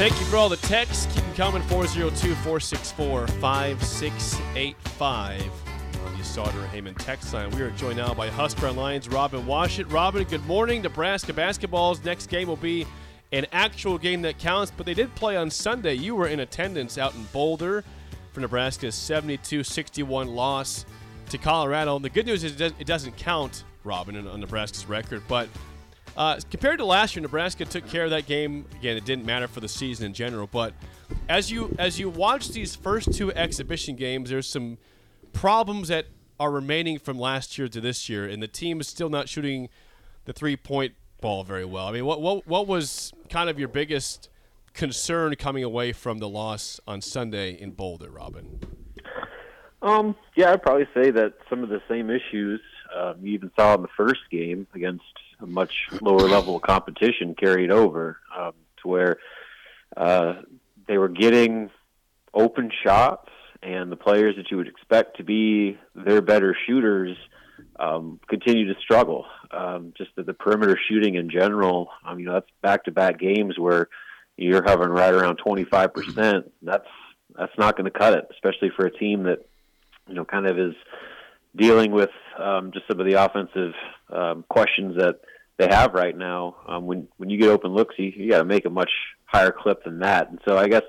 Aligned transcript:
Thank 0.00 0.16
you 0.18 0.24
for 0.28 0.38
all 0.38 0.48
the 0.48 0.56
texts. 0.56 1.04
Keep 1.14 1.24
them 1.24 1.34
coming 1.34 1.62
402 1.64 2.34
464 2.36 3.26
5685 3.26 5.52
on 6.06 6.16
the 6.16 6.24
Sauter 6.24 6.62
Heyman 6.72 6.96
text 6.96 7.34
line. 7.34 7.50
We 7.50 7.60
are 7.60 7.70
joined 7.72 7.98
now 7.98 8.14
by 8.14 8.30
Husker 8.30 8.68
Online's 8.68 9.10
Robin 9.10 9.44
Washut. 9.44 9.92
Robin, 9.92 10.24
good 10.24 10.46
morning. 10.46 10.80
Nebraska 10.80 11.34
basketball's 11.34 12.02
next 12.02 12.28
game 12.28 12.48
will 12.48 12.56
be 12.56 12.86
an 13.32 13.44
actual 13.52 13.98
game 13.98 14.22
that 14.22 14.38
counts, 14.38 14.72
but 14.74 14.86
they 14.86 14.94
did 14.94 15.14
play 15.16 15.36
on 15.36 15.50
Sunday. 15.50 15.92
You 15.92 16.14
were 16.14 16.28
in 16.28 16.40
attendance 16.40 16.96
out 16.96 17.14
in 17.14 17.24
Boulder 17.24 17.84
for 18.32 18.40
Nebraska's 18.40 18.94
72 18.94 19.62
61 19.62 20.28
loss 20.28 20.86
to 21.28 21.36
Colorado. 21.36 21.96
And 21.96 22.02
the 22.02 22.08
good 22.08 22.24
news 22.24 22.42
is 22.42 22.52
it 22.52 22.58
does- 22.58 22.72
it 22.78 22.86
doesn't 22.86 23.18
count, 23.18 23.64
Robin, 23.84 24.26
on 24.26 24.40
Nebraska's 24.40 24.86
record, 24.86 25.24
but 25.28 25.50
uh, 26.16 26.38
compared 26.50 26.78
to 26.78 26.84
last 26.84 27.14
year, 27.16 27.22
Nebraska 27.22 27.64
took 27.64 27.86
care 27.88 28.04
of 28.04 28.10
that 28.10 28.26
game. 28.26 28.64
Again, 28.78 28.96
it 28.96 29.04
didn't 29.04 29.24
matter 29.24 29.48
for 29.48 29.60
the 29.60 29.68
season 29.68 30.06
in 30.06 30.14
general, 30.14 30.48
but 30.50 30.74
as 31.28 31.50
you 31.50 31.74
as 31.78 31.98
you 31.98 32.08
watch 32.08 32.48
these 32.48 32.74
first 32.74 33.12
two 33.12 33.32
exhibition 33.32 33.96
games, 33.96 34.30
there's 34.30 34.48
some 34.48 34.78
problems 35.32 35.88
that 35.88 36.06
are 36.38 36.50
remaining 36.50 36.98
from 36.98 37.18
last 37.18 37.58
year 37.58 37.68
to 37.68 37.80
this 37.80 38.08
year, 38.08 38.26
and 38.26 38.42
the 38.42 38.48
team 38.48 38.80
is 38.80 38.88
still 38.88 39.10
not 39.10 39.28
shooting 39.28 39.68
the 40.24 40.32
three 40.32 40.56
point 40.56 40.94
ball 41.20 41.44
very 41.44 41.64
well. 41.64 41.86
I 41.86 41.92
mean, 41.92 42.04
what 42.04 42.20
what 42.20 42.46
what 42.46 42.66
was 42.66 43.12
kind 43.28 43.48
of 43.48 43.58
your 43.58 43.68
biggest 43.68 44.28
concern 44.74 45.34
coming 45.36 45.64
away 45.64 45.92
from 45.92 46.18
the 46.18 46.28
loss 46.28 46.80
on 46.86 47.00
Sunday 47.00 47.52
in 47.52 47.72
Boulder, 47.72 48.10
Robin? 48.10 48.60
Um, 49.82 50.14
yeah, 50.36 50.52
I'd 50.52 50.62
probably 50.62 50.88
say 50.94 51.10
that 51.10 51.34
some 51.48 51.62
of 51.62 51.70
the 51.70 51.80
same 51.88 52.10
issues 52.10 52.60
um, 52.94 53.16
you 53.22 53.32
even 53.32 53.50
saw 53.58 53.74
in 53.74 53.82
the 53.82 53.88
first 53.96 54.20
game 54.30 54.66
against 54.74 55.04
a 55.40 55.46
much 55.46 55.88
lower 56.00 56.28
level 56.28 56.56
of 56.56 56.62
competition 56.62 57.34
carried 57.34 57.70
over 57.70 58.18
um, 58.36 58.52
to 58.82 58.88
where 58.88 59.18
uh, 59.96 60.34
they 60.86 60.98
were 60.98 61.08
getting 61.08 61.70
open 62.32 62.70
shots, 62.84 63.28
and 63.62 63.90
the 63.90 63.96
players 63.96 64.36
that 64.36 64.50
you 64.50 64.56
would 64.56 64.68
expect 64.68 65.16
to 65.16 65.24
be 65.24 65.78
their 65.94 66.22
better 66.22 66.56
shooters 66.66 67.16
um, 67.78 68.20
continue 68.28 68.72
to 68.72 68.80
struggle. 68.80 69.26
Um, 69.50 69.92
just 69.96 70.10
the, 70.16 70.22
the 70.22 70.34
perimeter 70.34 70.78
shooting 70.88 71.16
in 71.16 71.30
general, 71.30 71.90
um, 72.04 72.18
you 72.18 72.26
know, 72.26 72.34
that's 72.34 72.50
back-to-back 72.62 73.18
games 73.18 73.58
where 73.58 73.88
you're 74.36 74.62
hovering 74.62 74.90
right 74.90 75.12
around 75.12 75.36
25 75.36 75.92
percent. 75.92 76.52
That's 76.62 76.86
that's 77.36 77.52
not 77.58 77.76
going 77.76 77.90
to 77.90 77.96
cut 77.96 78.14
it, 78.14 78.26
especially 78.30 78.70
for 78.74 78.86
a 78.86 78.90
team 78.90 79.24
that 79.24 79.46
you 80.08 80.14
know 80.14 80.24
kind 80.24 80.46
of 80.46 80.58
is 80.58 80.74
dealing 81.56 81.90
with 81.92 82.10
um, 82.38 82.72
just 82.72 82.86
some 82.88 83.00
of 83.00 83.06
the 83.06 83.22
offensive 83.22 83.72
um, 84.12 84.44
questions 84.48 84.96
that 84.96 85.20
they 85.58 85.68
have 85.68 85.92
right 85.94 86.16
now. 86.16 86.56
Um, 86.66 86.86
when 86.86 87.08
when 87.18 87.30
you 87.30 87.38
get 87.38 87.50
open 87.50 87.72
looks, 87.72 87.94
you, 87.98 88.12
you 88.16 88.30
got 88.30 88.38
to 88.38 88.44
make 88.44 88.64
a 88.64 88.70
much 88.70 88.90
higher 89.26 89.52
clip 89.52 89.84
than 89.84 90.00
that. 90.00 90.30
And 90.30 90.40
so 90.46 90.56
I 90.56 90.68
guess 90.68 90.82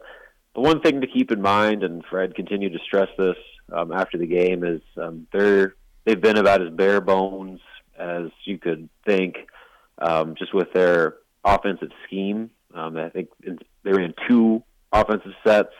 the 0.55 0.61
one 0.61 0.81
thing 0.81 1.01
to 1.01 1.07
keep 1.07 1.31
in 1.31 1.41
mind, 1.41 1.83
and 1.83 2.03
Fred 2.09 2.35
continued 2.35 2.73
to 2.73 2.79
stress 2.79 3.09
this 3.17 3.37
um, 3.71 3.91
after 3.91 4.17
the 4.17 4.27
game, 4.27 4.63
is 4.63 4.81
um, 4.97 5.27
they're 5.31 5.75
they've 6.05 6.21
been 6.21 6.37
about 6.37 6.61
as 6.61 6.69
bare 6.69 7.01
bones 7.01 7.59
as 7.97 8.29
you 8.45 8.57
could 8.57 8.89
think, 9.05 9.35
um, 9.99 10.35
just 10.35 10.53
with 10.53 10.71
their 10.73 11.17
offensive 11.43 11.91
scheme. 12.07 12.49
Um, 12.73 12.97
I 12.97 13.09
think 13.09 13.29
in, 13.43 13.59
they 13.83 13.91
ran 13.91 14.13
two 14.27 14.63
offensive 14.91 15.33
sets 15.45 15.73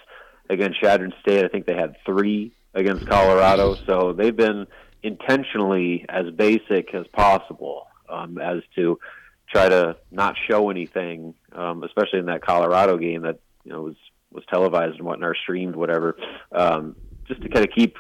against 0.50 0.82
Chadron 0.82 1.14
State. 1.22 1.46
I 1.46 1.48
think 1.48 1.66
they 1.66 1.76
had 1.76 1.96
three 2.06 2.52
against 2.74 3.08
Colorado. 3.08 3.76
So 3.88 4.14
they've 4.14 4.36
been 4.36 4.68
intentionally 5.04 6.06
as 6.10 6.30
basic 6.32 6.94
as 6.94 7.08
possible 7.08 7.88
um, 8.10 8.38
as 8.38 8.62
to 8.76 9.00
try 9.50 9.68
to 9.70 9.98
not 10.12 10.36
show 10.50 10.70
anything, 10.70 11.34
um, 11.52 11.84
especially 11.84 12.20
in 12.20 12.28
that 12.28 12.42
Colorado 12.42 12.98
game 12.98 13.24
that 13.24 13.40
you 13.64 13.72
know 13.72 13.82
was 13.82 13.96
was 14.32 14.44
televised 14.50 14.96
and 14.96 15.06
whatnot, 15.06 15.30
or 15.30 15.36
streamed, 15.36 15.76
whatever, 15.76 16.16
um, 16.54 16.96
just 17.28 17.42
to 17.42 17.50
kind 17.50 17.68
of 17.68 17.74
keep 17.76 17.98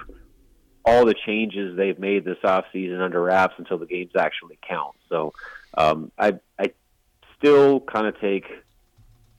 all 0.86 1.06
the 1.06 1.16
changes 1.26 1.76
they've 1.76 2.00
made 2.00 2.26
this 2.26 2.38
offseason 2.44 3.02
under 3.02 3.22
wraps 3.22 3.54
until 3.58 3.78
the 3.78 3.86
games 3.86 4.12
actually 4.18 4.58
count. 4.68 4.96
So 5.10 5.34
um, 5.78 6.12
I 6.18 6.40
I 6.58 6.72
still 7.38 7.80
kind 7.82 8.08
of 8.08 8.20
take 8.20 8.46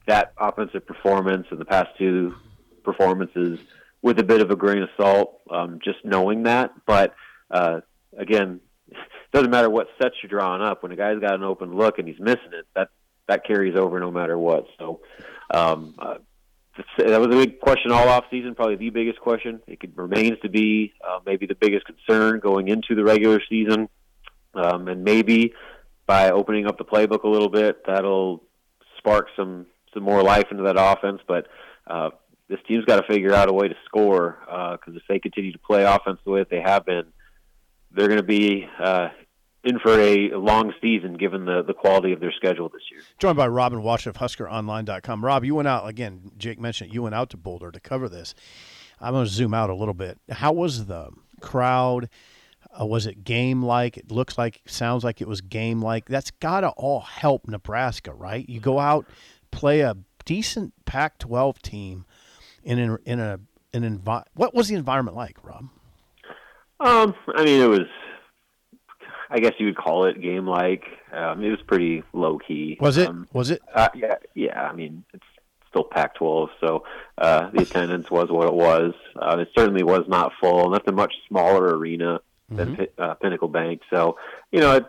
that 0.07 0.33
offensive 0.39 0.87
performance 0.87 1.47
and 1.51 1.61
the 1.61 1.65
past 1.65 1.91
two 1.97 2.35
performances 2.83 3.61
with 4.03 4.19
a 4.19 4.25
bit 4.25 4.41
of 4.41 4.51
a 4.51 4.57
grain 4.57 4.83
of 4.83 4.89
salt, 4.97 5.41
um, 5.51 5.79
just 5.83 6.05
knowing 6.05 6.43
that. 6.43 6.73
But 6.87 7.15
uh, 7.53 7.81
again, 8.17 8.61
doesn't 9.33 9.51
matter 9.51 9.71
what 9.71 9.89
sets 10.01 10.17
you're 10.23 10.31
drawing 10.31 10.63
up. 10.63 10.83
When 10.83 10.93
a 10.93 10.97
guy's 10.97 11.21
got 11.21 11.35
an 11.35 11.45
open 11.45 11.75
look 11.75 11.99
and 11.99 12.09
he's 12.09 12.19
missing 12.19 12.53
it, 12.53 12.67
that 12.75 12.89
that 13.29 13.47
carries 13.47 13.77
over 13.77 14.01
no 14.01 14.11
matter 14.11 14.37
what. 14.37 14.67
So 14.79 15.01
um, 15.53 15.95
uh, 15.99 16.17
that 16.99 17.21
was 17.21 17.29
a 17.29 17.39
big 17.39 17.61
question 17.61 17.93
all 17.93 18.09
off 18.09 18.25
season, 18.31 18.55
probably 18.55 18.77
the 18.77 18.91
biggest 18.91 19.21
question. 19.21 19.61
It 19.67 19.81
could, 19.81 19.97
remains 19.97 20.39
to 20.43 20.49
be 20.49 20.95
uh, 21.07 21.21
maybe 21.25 21.47
the 21.47 21.55
biggest 21.55 21.87
concern 21.87 22.41
going 22.41 22.69
into 22.69 22.95
the 22.95 23.05
regular 23.05 23.41
season, 23.49 23.89
um, 24.55 24.89
and 24.89 25.05
maybe 25.05 25.55
by 26.07 26.31
opening 26.31 26.67
up 26.67 26.79
the 26.79 26.85
playbook 26.85 27.25
a 27.25 27.29
little 27.29 27.49
bit, 27.49 27.85
that'll 27.87 28.43
spark 28.99 29.29
some 29.37 29.67
some 29.95 30.03
more 30.03 30.23
life 30.23 30.47
into 30.51 30.63
that 30.65 30.77
offense. 30.79 31.21
But 31.27 31.47
uh, 31.87 32.11
this 32.49 32.59
team's 32.67 32.85
got 32.87 32.97
to 32.97 33.07
figure 33.07 33.35
out 33.35 33.51
a 33.51 33.53
way 33.53 33.69
to 33.69 33.75
score 33.85 34.39
because 34.47 34.97
if 34.97 35.03
they 35.09 35.19
continue 35.19 35.53
to 35.53 35.59
play 35.59 35.85
offense 35.85 36.19
the 36.25 36.31
way 36.31 36.41
that 36.41 36.51
they 36.51 36.61
have 36.61 36.87
been, 36.87 37.05
they're 37.95 38.09
going 38.09 38.19
to 38.19 38.23
be 38.23 38.67
uh, 38.79 39.09
in 39.65 39.79
for 39.79 39.99
a 39.99 40.31
long 40.31 40.73
season 40.81 41.15
given 41.15 41.45
the, 41.45 41.63
the 41.63 41.75
quality 41.75 42.13
of 42.13 42.21
their 42.21 42.33
schedule 42.33 42.69
this 42.69 42.83
year. 42.91 43.01
Joined 43.19 43.37
by 43.37 43.47
Robin 43.47 43.81
Washut 43.81 44.09
of 44.09 44.17
HuskerOnline.com. 44.17 45.25
Rob, 45.25 45.45
you 45.45 45.55
went 45.55 45.69
out 45.69 45.89
again. 45.89 46.33
Jake 46.37 46.61
mentioned 46.61 46.91
it, 46.91 46.95
you 46.95 47.03
went 47.03 47.15
out 47.15 47.31
to 47.31 47.37
Boulder 47.37 47.71
to 47.71 47.81
cover 47.81 48.09
this. 48.09 48.35
I'm 49.01 49.13
going 49.13 49.27
to 49.27 49.31
zoom 49.31 49.55
out 49.55 49.71
a 49.71 49.75
little 49.75 49.95
bit. 49.95 50.19
How 50.31 50.53
was 50.53 50.87
the 50.87 51.11
crowd? 51.41 52.09
Uh, 52.81 52.87
was 52.87 53.07
it 53.07 53.25
game 53.25 53.63
like? 53.63 53.97
It 53.97 54.11
looks 54.11 54.39
like, 54.39 54.63
sounds 54.67 55.05
like 55.05 55.21
it 55.21 55.29
was 55.29 55.41
game 55.41 55.83
like. 55.83 56.07
That's 56.07 56.31
got 56.31 56.61
to 56.61 56.71
all 56.71 57.01
help 57.01 57.47
Nebraska, 57.47 58.15
right? 58.15 58.49
You 58.49 58.61
go 58.61 58.79
out, 58.79 59.07
play 59.51 59.81
a 59.81 59.97
decent 60.25 60.73
Pac-12 60.85 61.61
team 61.61 62.07
in 62.63 62.79
an 62.79 62.99
in 63.05 63.21
a 63.21 63.41
an 63.75 63.83
envi- 63.83 64.25
What 64.35 64.55
was 64.55 64.69
the 64.69 64.75
environment 64.75 65.17
like, 65.17 65.37
Rob? 65.43 65.69
Um, 66.83 67.15
I 67.35 67.45
mean, 67.45 67.61
it 67.61 67.69
was. 67.69 67.87
I 69.31 69.39
guess 69.41 69.55
you 69.59 69.67
would 69.67 69.77
call 69.77 70.05
it 70.07 70.21
game 70.21 70.47
like. 70.47 70.85
Um, 71.13 71.43
it 71.43 71.51
was 71.51 71.61
pretty 71.67 72.03
low 72.13 72.39
key. 72.39 72.77
Was 72.81 72.97
it? 72.99 73.09
Um, 73.09 73.29
was 73.33 73.51
it? 73.51 73.63
Uh, 73.75 73.89
yeah, 73.95 74.17
yeah. 74.35 74.63
I 74.63 74.75
mean, 74.75 75.05
it's 75.15 75.25
still 75.69 75.85
Pac-12, 75.85 76.49
so 76.61 76.85
uh, 77.19 77.51
the 77.51 77.63
attendance 77.63 78.11
was 78.11 78.31
what 78.31 78.47
it 78.47 78.55
was. 78.55 78.93
Uh, 79.17 79.39
it 79.39 79.49
certainly 79.57 79.83
was 79.83 80.05
not 80.07 80.33
full, 80.41 80.67
and 80.67 80.75
that's 80.75 80.87
a 80.87 80.93
much 80.93 81.15
smaller 81.29 81.77
arena 81.77 82.21
than 82.51 82.77
Pi- 82.77 82.89
uh, 82.99 83.15
Pinnacle 83.15 83.49
Bank. 83.49 83.81
So, 83.89 84.19
you 84.51 84.61
know, 84.61 84.77
it 84.77 84.87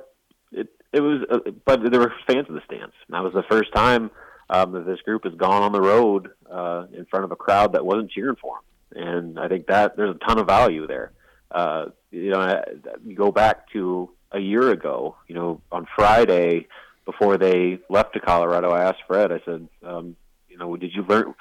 it, 0.52 0.68
it 0.92 1.00
was, 1.00 1.22
uh, 1.30 1.40
but 1.66 1.90
there 1.90 2.00
were 2.02 2.14
fans 2.28 2.48
in 2.50 2.56
the 2.56 2.62
stands. 2.66 2.94
And 3.08 3.14
that 3.16 3.24
was 3.24 3.34
the 3.34 3.44
first 3.50 3.72
time 3.74 4.12
um, 4.50 4.74
that 4.74 4.86
this 4.86 5.00
group 5.02 5.24
has 5.24 5.34
gone 5.36 5.64
on 5.64 5.72
the 5.72 5.82
road 5.82 6.32
uh, 6.52 6.86
in 6.94 7.06
front 7.06 7.24
of 7.24 7.32
a 7.32 7.36
crowd 7.38 7.74
that 7.74 7.86
wasn't 7.86 8.12
cheering 8.12 8.36
for 8.42 8.58
them, 8.92 9.08
and 9.08 9.40
I 9.40 9.48
think 9.48 9.68
that 9.68 9.96
there's 9.96 10.16
a 10.16 10.20
ton 10.26 10.38
of 10.40 10.48
value 10.48 10.86
there. 10.86 11.14
Uh, 11.54 11.86
you 12.12 12.32
know, 12.32 12.64
you 13.06 13.16
go 13.16 13.32
back 13.32 13.72
to 13.72 14.10
a 14.32 14.40
year 14.40 14.72
ago. 14.72 15.16
You 15.28 15.36
know, 15.36 15.62
on 15.72 15.88
Friday 15.96 16.68
before 17.06 17.38
they 17.38 17.80
left 17.90 18.14
to 18.14 18.20
Colorado, 18.20 18.72
I 18.72 18.84
asked 18.84 19.04
Fred. 19.08 19.32
I 19.32 19.40
said, 19.46 19.68
um, 19.86 20.16
you 20.50 20.58
know, 20.58 20.76
did 20.78 20.94
you 20.94 21.04
learn, 21.04 21.34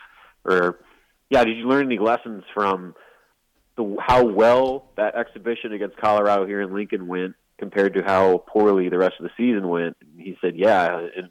or 0.44 0.80
yeah, 1.30 1.44
did 1.44 1.56
you 1.56 1.68
learn 1.68 1.86
any 1.86 1.98
lessons 1.98 2.44
from 2.52 2.94
the 3.76 3.96
how 4.00 4.24
well 4.24 4.86
that 4.96 5.14
exhibition 5.14 5.72
against 5.72 5.96
Colorado 5.96 6.46
here 6.46 6.60
in 6.60 6.74
Lincoln 6.74 7.06
went 7.06 7.34
compared 7.58 7.94
to 7.94 8.02
how 8.02 8.38
poorly 8.46 8.88
the 8.88 8.98
rest 8.98 9.14
of 9.18 9.24
the 9.24 9.30
season 9.36 9.68
went? 9.68 9.96
And 10.00 10.20
he 10.20 10.36
said, 10.40 10.56
yeah, 10.56 11.00
in 11.16 11.28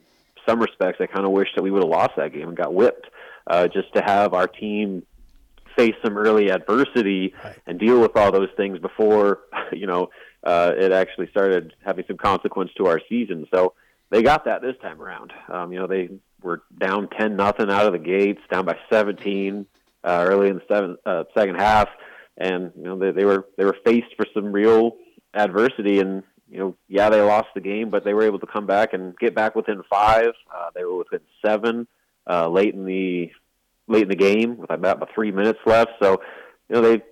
some 0.48 0.60
respects, 0.60 0.98
I 1.00 1.06
kind 1.06 1.24
of 1.24 1.32
wish 1.32 1.48
that 1.54 1.62
we 1.62 1.70
would 1.70 1.82
have 1.82 1.90
lost 1.90 2.12
that 2.16 2.32
game 2.32 2.48
and 2.48 2.56
got 2.56 2.74
whipped, 2.74 3.06
uh, 3.46 3.68
just 3.68 3.92
to 3.94 4.02
have 4.02 4.34
our 4.34 4.48
team 4.48 5.04
face 5.76 5.94
some 6.04 6.16
early 6.16 6.50
adversity 6.50 7.34
Right. 7.44 7.56
and 7.66 7.78
deal 7.78 8.00
with 8.00 8.16
all 8.16 8.32
those 8.32 8.50
things 8.56 8.78
before 8.78 9.40
you 9.72 9.86
know 9.86 10.10
uh, 10.44 10.72
it 10.76 10.92
actually 10.92 11.28
started 11.28 11.74
having 11.84 12.04
some 12.08 12.16
consequence 12.16 12.70
to 12.76 12.86
our 12.86 13.00
season. 13.08 13.46
So 13.54 13.74
they 14.10 14.22
got 14.22 14.44
that 14.46 14.60
this 14.60 14.76
time 14.82 15.00
around. 15.00 15.32
Um, 15.48 15.72
you 15.72 15.78
know, 15.78 15.86
they 15.86 16.10
were 16.42 16.62
down 16.78 17.08
ten 17.08 17.36
nothing 17.36 17.70
out 17.70 17.86
of 17.86 17.92
the 17.92 17.98
gates, 17.98 18.40
down 18.50 18.64
by 18.64 18.76
seventeen 18.90 19.66
uh, 20.04 20.24
early 20.28 20.48
in 20.48 20.56
the 20.56 20.62
seven, 20.68 20.96
uh, 21.06 21.24
second 21.34 21.54
half, 21.56 21.88
and 22.36 22.72
you 22.76 22.82
know 22.82 22.98
they, 22.98 23.12
they 23.12 23.24
were 23.24 23.46
they 23.56 23.64
were 23.64 23.76
faced 23.84 24.14
for 24.16 24.26
some 24.34 24.52
real 24.52 24.96
adversity, 25.32 26.00
and 26.00 26.24
you 26.50 26.58
know 26.58 26.76
yeah 26.88 27.08
they 27.08 27.20
lost 27.22 27.48
the 27.54 27.60
game, 27.60 27.88
but 27.90 28.04
they 28.04 28.12
were 28.12 28.24
able 28.24 28.40
to 28.40 28.46
come 28.46 28.66
back 28.66 28.92
and 28.92 29.16
get 29.18 29.34
back 29.34 29.54
within 29.54 29.82
five. 29.88 30.32
Uh, 30.52 30.70
they 30.74 30.84
were 30.84 30.96
within 30.98 31.20
seven 31.44 31.86
uh, 32.28 32.48
late 32.48 32.74
in 32.74 32.84
the 32.84 33.30
late 33.92 34.02
in 34.02 34.08
the 34.08 34.16
game 34.16 34.56
with 34.56 34.70
about, 34.70 35.08
three 35.14 35.30
minutes 35.30 35.60
left. 35.66 35.92
So 36.00 36.22
you 36.68 36.76
know 36.76 36.82
they 36.82 37.02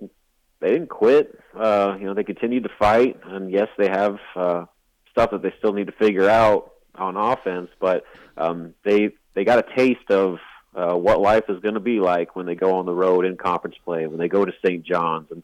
they 0.59 0.69
didn't 0.69 0.89
quit. 0.89 1.39
Uh, 1.55 1.95
you 1.99 2.05
know 2.05 2.13
they 2.13 2.23
continued 2.23 2.63
to 2.63 2.69
fight, 2.77 3.19
and 3.25 3.51
yes, 3.51 3.67
they 3.77 3.87
have 3.87 4.17
uh, 4.35 4.65
stuff 5.11 5.31
that 5.31 5.41
they 5.41 5.53
still 5.59 5.73
need 5.73 5.87
to 5.87 5.93
figure 5.93 6.29
out 6.29 6.73
on 6.95 7.15
offense, 7.17 7.69
but 7.79 8.03
um, 8.37 8.73
they 8.83 9.11
they 9.33 9.43
got 9.43 9.59
a 9.59 9.75
taste 9.75 10.09
of 10.09 10.39
uh, 10.75 10.95
what 10.95 11.19
life 11.19 11.45
is 11.49 11.59
going 11.61 11.73
to 11.73 11.79
be 11.79 11.99
like 11.99 12.35
when 12.35 12.45
they 12.45 12.55
go 12.55 12.75
on 12.75 12.85
the 12.85 12.93
road 12.93 13.25
in 13.25 13.37
conference 13.37 13.75
play, 13.83 14.07
when 14.07 14.19
they 14.19 14.27
go 14.27 14.45
to 14.45 14.53
St. 14.63 14.83
John's, 14.83 15.27
and 15.31 15.43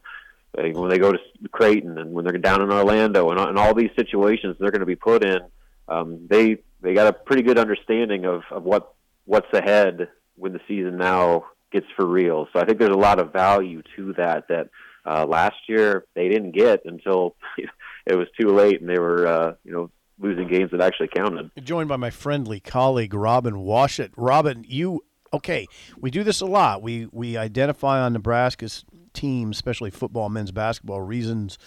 when 0.52 0.88
they 0.88 0.98
go 0.98 1.12
to 1.12 1.18
Creighton, 1.52 1.98
and 1.98 2.12
when 2.12 2.24
they're 2.24 2.38
down 2.38 2.62
in 2.62 2.72
Orlando, 2.72 3.30
and, 3.30 3.38
and 3.38 3.58
all 3.58 3.74
these 3.74 3.90
situations 3.96 4.56
they're 4.58 4.70
going 4.70 4.80
to 4.80 4.86
be 4.86 4.96
put 4.96 5.24
in. 5.24 5.40
Um, 5.88 6.26
they 6.28 6.58
they 6.80 6.94
got 6.94 7.06
a 7.06 7.12
pretty 7.12 7.42
good 7.42 7.58
understanding 7.58 8.24
of, 8.24 8.42
of 8.50 8.62
what 8.62 8.94
what's 9.24 9.52
ahead 9.52 10.08
when 10.38 10.52
the 10.52 10.60
season 10.68 10.96
now 10.96 11.46
gets 11.72 11.86
for 11.96 12.06
real. 12.06 12.48
So 12.52 12.60
I 12.60 12.64
think 12.64 12.78
there's 12.78 12.94
a 12.94 12.98
lot 12.98 13.18
of 13.18 13.32
value 13.32 13.82
to 13.96 14.12
that 14.14 14.48
that 14.48 14.70
uh, 15.04 15.26
last 15.26 15.56
year 15.68 16.04
they 16.14 16.28
didn't 16.28 16.52
get 16.52 16.84
until 16.84 17.36
it 18.06 18.16
was 18.16 18.28
too 18.38 18.48
late 18.48 18.80
and 18.80 18.88
they 18.88 18.98
were 18.98 19.26
uh, 19.26 19.54
you 19.64 19.72
know 19.72 19.90
losing 20.18 20.48
games 20.48 20.70
that 20.72 20.80
actually 20.80 21.08
counted. 21.14 21.50
Joined 21.62 21.88
by 21.88 21.96
my 21.96 22.10
friendly 22.10 22.60
colleague 22.60 23.14
Robin 23.14 23.54
Washut. 23.54 24.10
Robin, 24.16 24.64
you 24.66 25.04
okay? 25.32 25.66
We 25.98 26.10
do 26.10 26.24
this 26.24 26.40
a 26.40 26.46
lot. 26.46 26.82
We 26.82 27.08
we 27.12 27.36
identify 27.36 28.00
on 28.00 28.12
Nebraska's 28.12 28.84
team, 29.12 29.50
especially 29.50 29.90
football, 29.90 30.28
men's 30.28 30.52
basketball, 30.52 31.00
reasons 31.00 31.58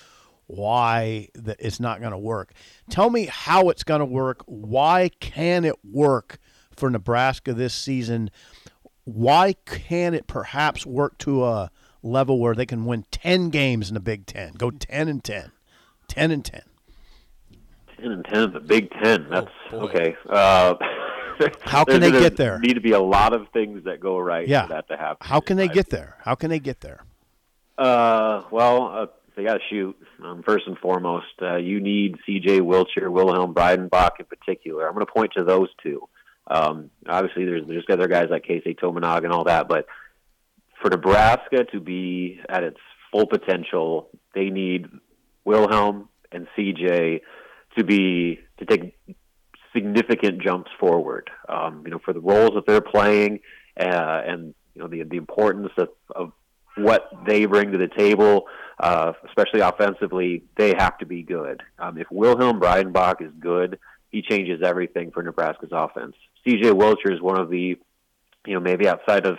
why 0.47 1.29
that 1.33 1.55
it's 1.59 1.79
not 1.79 1.99
going 1.99 2.11
to 2.11 2.17
work. 2.17 2.51
Tell 2.89 3.09
me 3.09 3.25
how 3.25 3.69
it's 3.69 3.83
going 3.83 3.99
to 3.99 4.05
work. 4.05 4.43
Why 4.45 5.09
can 5.19 5.63
it 5.63 5.75
work 5.83 6.39
for 6.75 6.89
Nebraska 6.89 7.53
this 7.53 7.73
season? 7.73 8.29
Why 9.03 9.55
can 9.65 10.13
it 10.13 10.27
perhaps 10.27 10.85
work 10.85 11.17
to 11.19 11.43
a 11.43 11.71
level 12.03 12.39
where 12.39 12.55
they 12.55 12.65
can 12.65 12.85
win 12.85 13.05
10 13.11 13.49
games 13.49 13.89
in 13.89 13.93
the 13.93 13.99
Big 13.99 14.25
10? 14.25 14.53
Go 14.53 14.71
10 14.71 15.07
and 15.07 15.23
10. 15.23 15.51
10 16.07 16.31
and 16.31 16.45
10. 16.45 16.61
10 18.01 18.11
and 18.11 18.25
10 18.25 18.43
in 18.43 18.53
the 18.53 18.59
Big 18.59 18.91
10. 18.91 19.27
That's 19.29 19.47
oh, 19.71 19.79
okay. 19.81 20.15
Uh, 20.29 20.75
How 21.61 21.83
can 21.83 22.01
they 22.01 22.11
get 22.11 22.37
there? 22.37 22.59
Need 22.59 22.73
to 22.73 22.81
be 22.81 22.91
a 22.91 22.99
lot 22.99 23.33
of 23.33 23.47
things 23.53 23.83
that 23.85 23.99
go 23.99 24.17
right 24.17 24.47
yeah. 24.47 24.63
for 24.63 24.73
that 24.73 24.87
to 24.89 24.97
happen. 24.97 25.27
How 25.27 25.39
can 25.39 25.57
they 25.57 25.67
get 25.67 25.89
there? 25.89 26.17
How 26.23 26.35
can 26.35 26.49
they 26.49 26.59
get 26.59 26.81
there? 26.81 27.03
Uh, 27.77 28.43
well, 28.51 28.87
uh, 28.87 29.07
they 29.35 29.43
got 29.43 29.55
to 29.55 29.59
shoot. 29.69 29.97
Um, 30.23 30.43
first 30.43 30.67
and 30.67 30.77
foremost, 30.77 31.25
uh, 31.41 31.55
you 31.55 31.79
need 31.79 32.17
C.J. 32.25 32.59
Wilcher, 32.59 33.09
Wilhelm 33.09 33.53
Breidenbach 33.53 34.19
in 34.19 34.25
particular. 34.25 34.87
I'm 34.87 34.93
going 34.93 35.05
to 35.05 35.11
point 35.11 35.31
to 35.37 35.43
those 35.43 35.69
two. 35.81 36.07
Um, 36.47 36.89
obviously, 37.07 37.45
there's 37.45 37.67
there's 37.67 37.85
other 37.89 38.07
guys 38.07 38.27
like 38.29 38.45
Keisei 38.45 38.77
Tominaga 38.77 39.25
and 39.25 39.33
all 39.33 39.45
that, 39.45 39.67
but 39.67 39.85
for 40.81 40.89
Nebraska 40.89 41.65
to 41.71 41.79
be 41.79 42.39
at 42.49 42.63
its 42.63 42.79
full 43.11 43.27
potential, 43.27 44.09
they 44.33 44.49
need 44.49 44.87
Wilhelm 45.45 46.09
and 46.31 46.47
CJ 46.57 47.21
to 47.77 47.83
be 47.83 48.39
to 48.57 48.65
take 48.65 48.97
significant 49.73 50.41
jumps 50.41 50.71
forward. 50.79 51.29
Um, 51.47 51.83
you 51.85 51.91
know, 51.91 51.99
for 52.03 52.13
the 52.13 52.19
roles 52.19 52.51
that 52.55 52.65
they're 52.65 52.81
playing, 52.81 53.39
uh, 53.79 54.21
and 54.25 54.53
you 54.73 54.81
know 54.81 54.87
the 54.87 55.03
the 55.03 55.17
importance 55.17 55.71
of, 55.77 55.89
of 56.15 56.31
what 56.77 57.09
they 57.25 57.45
bring 57.45 57.71
to 57.71 57.77
the 57.77 57.87
table, 57.87 58.45
uh, 58.79 59.13
especially 59.27 59.59
offensively, 59.59 60.43
they 60.57 60.73
have 60.77 60.97
to 60.99 61.05
be 61.05 61.23
good. 61.23 61.61
Um, 61.79 61.97
if 61.97 62.07
Wilhelm 62.09 62.59
Breidenbach 62.59 63.21
is 63.21 63.31
good, 63.39 63.79
he 64.09 64.21
changes 64.21 64.61
everything 64.63 65.11
for 65.11 65.21
Nebraska's 65.23 65.69
offense. 65.71 66.15
CJ 66.45 66.71
Wilcher 66.73 67.13
is 67.13 67.21
one 67.21 67.39
of 67.39 67.49
the, 67.49 67.77
you 68.45 68.53
know, 68.53 68.59
maybe 68.59 68.87
outside 68.87 69.25
of 69.25 69.37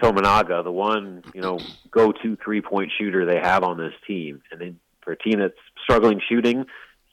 Tominaga, 0.00 0.64
the 0.64 0.72
one, 0.72 1.22
you 1.34 1.40
know, 1.40 1.58
go 1.90 2.12
to 2.12 2.36
three 2.36 2.60
point 2.60 2.90
shooter 2.98 3.26
they 3.26 3.38
have 3.38 3.62
on 3.62 3.76
this 3.78 3.94
team. 4.06 4.42
And 4.50 4.60
then 4.60 4.78
for 5.02 5.12
a 5.12 5.18
team 5.18 5.38
that's 5.38 5.54
struggling 5.82 6.20
shooting, 6.28 6.66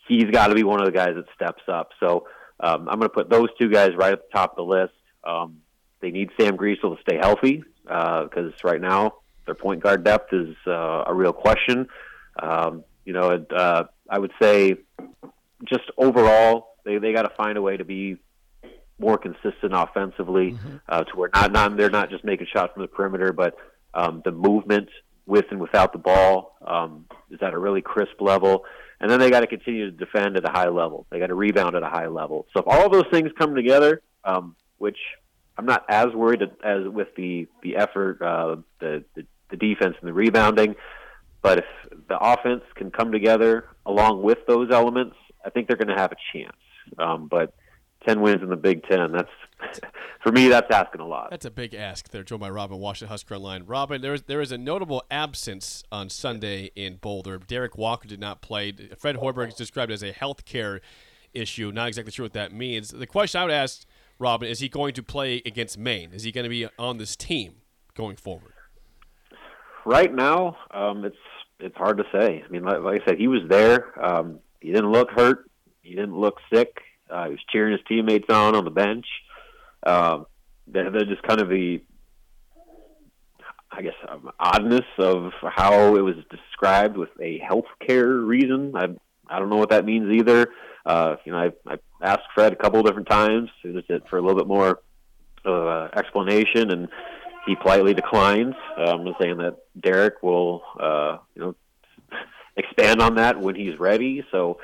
he's 0.08 0.26
got 0.26 0.48
to 0.48 0.56
be 0.56 0.64
one 0.64 0.80
of 0.80 0.86
the 0.86 0.92
guys 0.92 1.16
that 1.16 1.26
steps 1.36 1.64
up. 1.68 1.90
So 2.00 2.28
um, 2.60 2.90
I'm 2.90 3.00
going 3.00 3.02
to 3.02 3.10
put 3.10 3.30
those 3.30 3.50
two 3.60 3.70
guys 3.70 3.96
right 3.96 4.14
at 4.14 4.22
the 4.22 4.38
top 4.38 4.52
of 4.52 4.58
the 4.58 4.64
list. 4.64 4.94
Um, 5.24 5.62
they 6.02 6.12
need 6.12 6.30
Sam 6.40 6.58
Griesel 6.58 6.96
to 6.96 7.02
stay 7.02 7.18
healthy 7.18 7.64
because 7.84 8.54
uh, 8.54 8.68
right 8.68 8.82
now 8.82 9.16
their 9.46 9.56
point 9.56 9.82
guard 9.82 10.04
depth 10.04 10.34
is 10.34 10.56
uh, 10.68 11.04
a 11.08 11.14
real 11.14 11.34
question. 11.34 11.88
Um, 12.42 12.84
you 13.06 13.14
know, 13.14 13.46
uh, 13.50 13.84
I 14.10 14.20
would 14.20 14.32
say 14.42 14.76
just 15.66 15.84
overall 15.98 16.76
they 16.86 16.98
they 16.98 17.12
got 17.12 17.24
to 17.24 17.36
find 17.36 17.58
a 17.58 17.62
way 17.62 17.78
to 17.78 17.84
be 17.84 18.18
more 19.00 19.18
consistent 19.18 19.74
offensively 19.74 20.52
mm-hmm. 20.52 20.78
uh, 20.88 21.04
to 21.04 21.16
where 21.16 21.30
not, 21.34 21.52
not 21.52 21.78
they're 21.78 21.90
not 21.90 22.10
just 22.10 22.24
making 22.24 22.48
shots 22.54 22.74
from 22.74 22.82
the 22.82 22.88
perimeter, 22.88 23.34
but 23.34 23.56
um, 23.94 24.22
the 24.26 24.32
movement 24.32 24.90
with 25.26 25.46
and 25.52 25.60
without 25.60 25.94
the 25.94 26.00
ball 26.00 26.58
um, 26.66 27.06
is 27.30 27.40
at 27.42 27.54
a 27.54 27.58
really 27.58 27.82
crisp 27.82 28.20
level. 28.20 28.66
And 29.00 29.10
then 29.10 29.20
they 29.20 29.30
got 29.30 29.42
to 29.42 29.48
continue 29.48 29.90
to 29.90 29.92
defend 29.92 30.36
at 30.36 30.44
a 30.44 30.52
high 30.52 30.68
level. 30.68 31.06
They 31.10 31.20
got 31.20 31.28
to 31.28 31.36
rebound 31.36 31.76
at 31.76 31.84
a 31.84 31.90
high 31.90 32.08
level. 32.08 32.48
So 32.54 32.60
if 32.62 32.68
all 32.68 32.90
those 32.90 33.06
things 33.12 33.32
come 33.38 33.56
together, 33.56 34.02
um, 34.26 34.56
which 34.78 34.98
I'm 35.58 35.66
not 35.66 35.86
as 35.90 36.08
worried 36.14 36.42
as 36.64 36.88
with 36.88 37.16
the 37.16 37.48
the 37.64 37.78
effort, 37.78 38.22
uh, 38.22 38.58
the, 38.80 39.04
the 39.16 39.26
the 39.50 39.58
defense 39.58 39.96
and 40.02 40.10
the 40.10 40.14
rebounding, 40.14 40.76
but 41.42 41.60
if 41.60 41.66
the 42.08 42.18
offense 42.20 42.64
can 42.76 42.92
come 42.92 43.12
together 43.12 43.66
along 43.86 44.22
with 44.22 44.40
those 44.48 44.70
elements, 44.72 45.16
I 45.46 45.50
think 45.50 45.68
they're 45.68 45.78
going 45.78 45.96
to 45.96 46.02
have 46.02 46.12
a 46.12 46.18
chance. 46.34 46.58
Um, 46.98 47.28
but 47.28 47.54
ten 48.06 48.22
wins 48.22 48.42
in 48.42 48.50
the 48.50 48.56
Big 48.56 48.84
Ten. 48.84 49.12
That's 49.12 49.30
for 50.24 50.32
me. 50.32 50.48
That's 50.48 50.70
asking 50.72 51.02
a 51.02 51.08
lot. 51.08 51.30
That's 51.30 51.46
a 51.46 51.52
big 51.52 51.74
ask 51.74 52.10
there, 52.10 52.24
joined 52.24 52.42
by 52.42 52.50
Robin 52.50 52.80
Washut 52.80 53.08
Husker 53.08 53.36
Online. 53.36 53.64
Robin, 53.66 54.02
there 54.02 54.14
is 54.14 54.24
there 54.24 54.42
is 54.42 54.52
a 54.52 54.58
notable 54.58 55.04
absence 55.10 55.84
on 55.92 56.10
Sunday 56.10 56.72
in 56.76 56.96
Boulder. 56.98 57.38
Derrick 57.38 57.78
Walker 57.78 58.08
did 58.08 58.20
not 58.20 58.42
play. 58.42 58.72
Fred 58.98 59.18
Hoiberg 59.18 59.50
is 59.50 59.56
described 59.56 59.92
as 59.92 60.04
a 60.04 60.12
health 60.12 60.46
care 60.46 60.82
issue. 61.34 61.72
Not 61.72 61.88
exactly 61.88 62.12
sure 62.12 62.26
what 62.26 62.34
that 62.34 62.52
means. 62.52 62.90
The 62.90 63.08
question 63.08 63.42
I 63.42 63.44
would 63.46 63.54
ask 63.54 63.86
Robin 64.18 64.48
is: 64.48 64.60
He 64.60 64.70
going 64.70 64.94
to 64.94 65.04
play 65.04 65.42
against 65.46 65.78
Maine? 65.78 66.12
Is 66.14 66.24
he 66.24 66.32
going 66.32 66.44
to 66.44 66.50
be 66.50 66.68
on 66.78 66.98
this 66.98 67.16
team 67.16 67.56
going 67.96 68.16
forward? 68.16 68.54
Right 69.86 70.14
now, 70.14 70.58
um, 70.72 71.06
it's 71.06 71.18
it's 71.60 71.76
hard 71.76 71.98
to 71.98 72.04
say. 72.12 72.44
I 72.46 72.50
mean, 72.50 72.64
like, 72.64 72.82
like 72.82 73.02
I 73.02 73.06
said, 73.06 73.18
he 73.18 73.28
was 73.28 73.42
there. 73.50 73.94
Um, 74.04 74.40
he 74.60 74.72
didn't 74.72 74.92
look 74.92 75.10
hurt. 75.12 75.50
He 75.82 75.92
didn't 75.92 76.18
look 76.18 76.38
sick. 76.54 76.82
Uh, 77.10 77.26
he 77.26 77.32
was 77.32 77.40
cheering 77.52 77.72
his 77.72 77.82
teammates 77.88 78.30
on 78.30 78.56
on 78.56 78.66
the 78.66 78.72
bench. 78.72 79.06
Um, 79.86 80.26
they're, 80.68 80.92
they're 80.92 81.06
just 81.06 81.24
kind 81.24 81.42
of 81.42 81.50
the, 81.50 81.82
I 83.72 83.82
guess, 83.82 83.94
um, 84.08 84.32
oddness 84.40 84.86
of 84.98 85.32
how 85.42 85.96
it 85.96 86.02
was 86.02 86.16
described 86.30 86.98
with 86.98 87.10
a 87.20 87.40
healthcare 87.40 88.26
reason. 88.26 88.74
I 88.76 88.90
I 89.30 89.40
don't 89.40 89.50
know 89.50 89.58
what 89.58 89.70
that 89.70 89.86
means 89.86 90.12
either. 90.12 90.48
Uh, 90.86 91.18
you 91.24 91.32
know, 91.32 91.38
I, 91.38 91.74
I 91.74 91.78
asked 92.02 92.24
Fred 92.34 92.54
a 92.54 92.56
couple 92.56 92.82
different 92.84 93.08
times 93.08 93.50
for 94.10 94.18
a 94.18 94.22
little 94.22 94.38
bit 94.38 94.48
more 94.48 94.82
uh, 95.46 95.90
explanation, 95.96 96.72
and 96.72 96.88
he 97.46 97.56
politely 97.56 97.94
declines. 97.94 98.56
Um, 98.78 99.14
saying 99.22 99.38
that 99.38 99.58
Derrick 99.80 100.24
will, 100.24 100.64
uh, 100.80 101.18
you 101.36 101.42
know, 101.42 101.56
expand 102.58 103.02
on 103.02 103.16
that 103.16 103.40
when 103.40 103.56
he's 103.56 103.80
ready. 103.80 104.26
So 104.32 104.60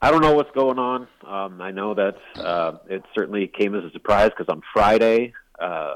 I 0.00 0.12
don't 0.12 0.22
know 0.22 0.34
what's 0.34 0.50
going 0.52 0.78
on. 0.78 1.08
Um, 1.26 1.60
I 1.60 1.72
know 1.72 1.94
that 1.94 2.16
uh, 2.36 2.78
it 2.88 3.02
certainly 3.16 3.48
came 3.48 3.74
as 3.74 3.82
a 3.84 3.90
surprise 3.90 4.30
because 4.30 4.48
on 4.48 4.62
Friday, 4.72 5.32
uh, 5.58 5.94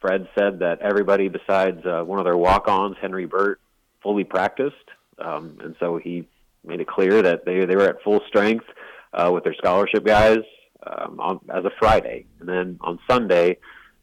Fred 0.00 0.28
said 0.38 0.58
that 0.58 0.80
everybody 0.82 1.28
besides 1.28 1.84
uh, 1.86 2.02
one 2.02 2.18
of 2.18 2.26
their 2.26 2.36
walk-ons, 2.36 2.96
Henry 3.00 3.24
Burt, 3.24 3.58
fully 4.02 4.24
practiced, 4.24 4.76
um, 5.18 5.58
and 5.62 5.74
so 5.80 5.96
he 5.96 6.28
made 6.64 6.80
it 6.80 6.86
clear 6.86 7.22
that 7.22 7.46
they 7.46 7.64
they 7.64 7.74
were 7.74 7.88
at 7.88 8.02
full 8.02 8.20
strength 8.28 8.66
uh, 9.14 9.30
with 9.32 9.44
their 9.44 9.54
scholarship 9.54 10.04
guys 10.04 10.38
um, 10.86 11.18
on, 11.18 11.40
as 11.48 11.64
of 11.64 11.72
Friday, 11.78 12.26
and 12.40 12.48
then 12.48 12.78
on 12.82 12.98
Sunday, 13.08 13.56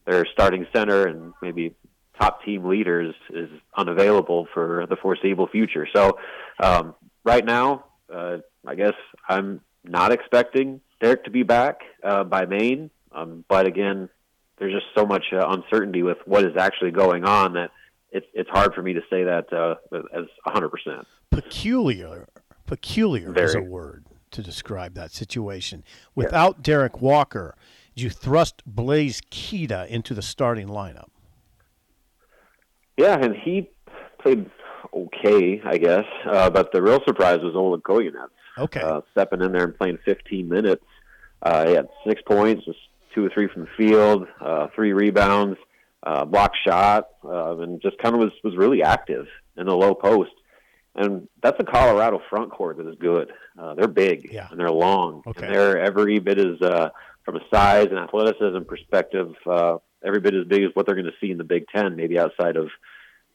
their 0.06 0.26
starting 0.26 0.66
center 0.76 1.06
and 1.06 1.34
maybe 1.42 1.76
top 2.20 2.44
team 2.44 2.66
leaders 2.66 3.14
is 3.30 3.50
unavailable 3.78 4.48
for 4.54 4.88
the 4.90 4.96
foreseeable 4.96 5.48
future. 5.48 5.88
So 5.96 6.18
um, 6.60 6.96
right 7.24 7.46
now. 7.46 7.86
Uh, 8.12 8.38
I 8.68 8.76
guess 8.76 8.94
I'm 9.28 9.62
not 9.84 10.12
expecting 10.12 10.82
Derrick 11.02 11.24
to 11.26 11.32
be 11.32 11.44
back 11.44 11.82
uh, 12.04 12.24
by 12.24 12.46
Maine, 12.46 12.90
um, 13.12 13.44
but 13.48 13.66
again, 13.66 14.10
there's 14.58 14.74
just 14.74 14.86
so 14.96 15.06
much 15.06 15.26
uh, 15.34 15.48
uncertainty 15.50 16.04
with 16.04 16.18
what 16.26 16.44
is 16.46 16.56
actually 16.58 16.92
going 16.92 17.26
on 17.26 17.54
that 17.54 17.72
it's 18.12 18.26
it's 18.34 18.50
hard 18.50 18.74
for 18.74 18.82
me 18.82 18.94
to 18.94 19.02
say 19.10 19.24
that 19.24 19.52
uh, 19.52 19.76
as 20.14 20.26
100 20.44 20.70
percent. 20.70 21.08
Peculiar, 21.30 22.28
peculiar 22.66 23.32
Very. 23.32 23.48
is 23.48 23.56
a 23.56 23.62
word 23.62 24.06
to 24.32 24.42
describe 24.42 24.94
that 24.96 25.12
situation. 25.12 25.84
Without 26.14 26.62
Derrick 26.62 27.02
Walker, 27.02 27.56
you 27.94 28.10
thrust 28.10 28.64
Blaise 28.66 29.22
Keita 29.32 29.88
into 29.88 30.14
the 30.14 30.22
starting 30.22 30.68
lineup. 30.68 31.10
Yeah, 32.98 33.18
and 33.18 33.36
he 33.36 33.70
played 34.20 34.50
okay, 34.94 35.62
I 35.66 35.78
guess. 35.78 36.06
Uh, 36.26 36.50
but 36.50 36.72
the 36.72 36.82
real 36.82 37.02
surprise 37.06 37.40
was 37.42 37.56
Oleg 37.56 37.84
Kojenets. 37.84 38.30
Okay. 38.58 38.80
Uh, 38.82 39.02
stepping 39.12 39.42
in 39.42 39.52
there 39.52 39.64
and 39.66 39.78
playing 39.78 39.98
15 40.06 40.48
minutes. 40.50 40.84
Uh, 41.42 41.68
he 41.68 41.74
had 41.74 41.88
six 42.08 42.22
points, 42.28 42.66
was 42.66 42.76
two 43.14 43.26
or 43.26 43.30
three 43.30 43.48
from 43.48 43.64
the 43.64 43.68
field, 43.78 44.28
uh, 44.42 44.68
three 44.76 44.94
rebounds, 44.94 45.58
uh, 46.04 46.26
block 46.26 46.52
shot, 46.68 47.08
uh, 47.24 47.58
and 47.58 47.82
just 47.82 47.98
kind 48.00 48.16
of 48.16 48.22
was, 48.22 48.32
was 48.44 48.56
really 48.56 48.82
active 48.84 49.28
in 49.58 49.66
the 49.66 49.76
low 49.76 49.94
post. 49.94 50.32
And 50.96 51.28
that's 51.44 51.58
a 51.60 51.64
Colorado 51.66 52.22
front 52.30 52.52
court 52.52 52.78
that 52.78 52.88
is 52.88 52.96
good. 53.00 53.32
Uh, 53.60 53.74
they're 53.76 53.88
big 53.88 54.30
Yeah. 54.32 54.48
and 54.50 54.60
they're 54.60 54.72
long, 54.72 55.24
Okay. 55.28 55.46
and 55.46 55.54
they're 55.54 55.78
every 55.78 56.20
bit 56.20 56.38
as 56.40 56.62
uh, 56.62 56.90
from 57.26 57.36
a 57.36 57.42
size 57.54 57.88
and 57.90 58.00
athleticism 58.00 58.64
perspective, 58.68 59.34
uh, 59.46 59.78
every 60.06 60.20
bit 60.22 60.34
as 60.36 60.46
big 60.48 60.64
as 60.64 60.70
what 60.74 60.86
they're 60.86 60.96
going 60.96 61.06
to 61.08 61.12
see 61.20 61.32
in 61.32 61.38
the 61.38 61.44
Big 61.44 61.66
Ten, 61.76 61.96
maybe 61.96 62.18
outside 62.20 62.56
of 62.56 62.70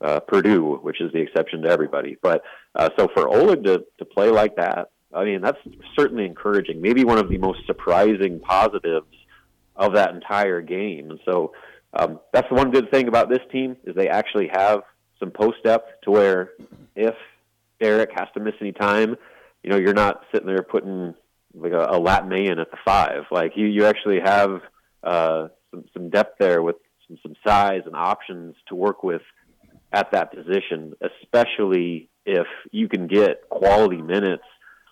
uh, 0.01 0.21
Purdue, 0.21 0.77
which 0.83 1.01
is 1.03 1.13
the 1.13 1.19
exception 1.21 1.63
to 1.63 1.69
everybody. 1.69 2.17
But 2.23 2.43
uh, 2.75 2.89
so 2.99 3.09
for 3.13 3.29
Oleg 3.29 3.65
to, 3.65 3.85
to 3.99 4.05
play 4.07 4.31
like 4.31 4.57
that, 4.57 4.89
I 5.13 5.25
mean, 5.25 5.41
that's 5.41 5.59
certainly 5.99 6.25
encouraging. 6.25 6.81
Maybe 6.81 7.05
one 7.05 7.19
of 7.19 7.29
the 7.29 7.39
most 7.39 7.67
surprising 7.67 8.41
positives 8.41 9.07
of 9.77 9.95
that 9.95 10.15
entire 10.15 10.61
game. 10.61 11.11
And 11.11 11.21
so 11.25 11.53
um, 11.95 12.21
that's 12.33 12.49
the 12.49 12.55
one 12.55 12.71
good 12.71 12.91
thing 12.91 13.09
about 13.09 13.29
this 13.29 13.41
team 13.51 13.77
is 13.85 13.95
they 13.95 14.09
actually 14.09 14.49
have 14.53 14.83
some 15.19 15.31
post 15.31 15.59
depth 15.65 15.89
to 16.05 16.11
where 16.11 16.53
if 16.95 17.15
Derrick 17.81 18.11
has 18.15 18.29
to 18.35 18.41
miss 18.41 18.55
any 18.61 18.73
time, 18.73 19.17
you 19.63 19.71
know, 19.71 19.77
you're 19.77 19.95
not 19.95 20.23
sitting 20.33 20.47
there 20.47 20.63
putting 20.63 21.15
like 21.55 21.73
a, 21.73 21.89
a 21.91 21.99
Latin 21.99 22.33
in 22.33 22.59
at 22.59 22.71
the 22.71 22.79
five. 22.85 23.25
Like 23.31 23.53
you, 23.57 23.67
you 23.67 23.87
actually 23.87 24.21
have 24.21 24.61
uh, 25.03 25.49
some, 25.71 25.85
some 25.93 26.11
depth 26.11 26.39
there 26.39 26.63
with 26.63 26.77
some, 27.09 27.19
some 27.23 27.35
size 27.45 27.83
and 27.87 27.97
options 27.97 28.55
to 28.69 28.75
work 28.75 29.03
with 29.03 29.23
at 29.93 30.13
that 30.13 30.33
position, 30.33 30.95
especially 31.01 32.09
if 32.25 32.47
you 32.71 32.89
can 32.89 33.09
get 33.09 33.49
quality 33.49 34.01
minutes 34.01 34.45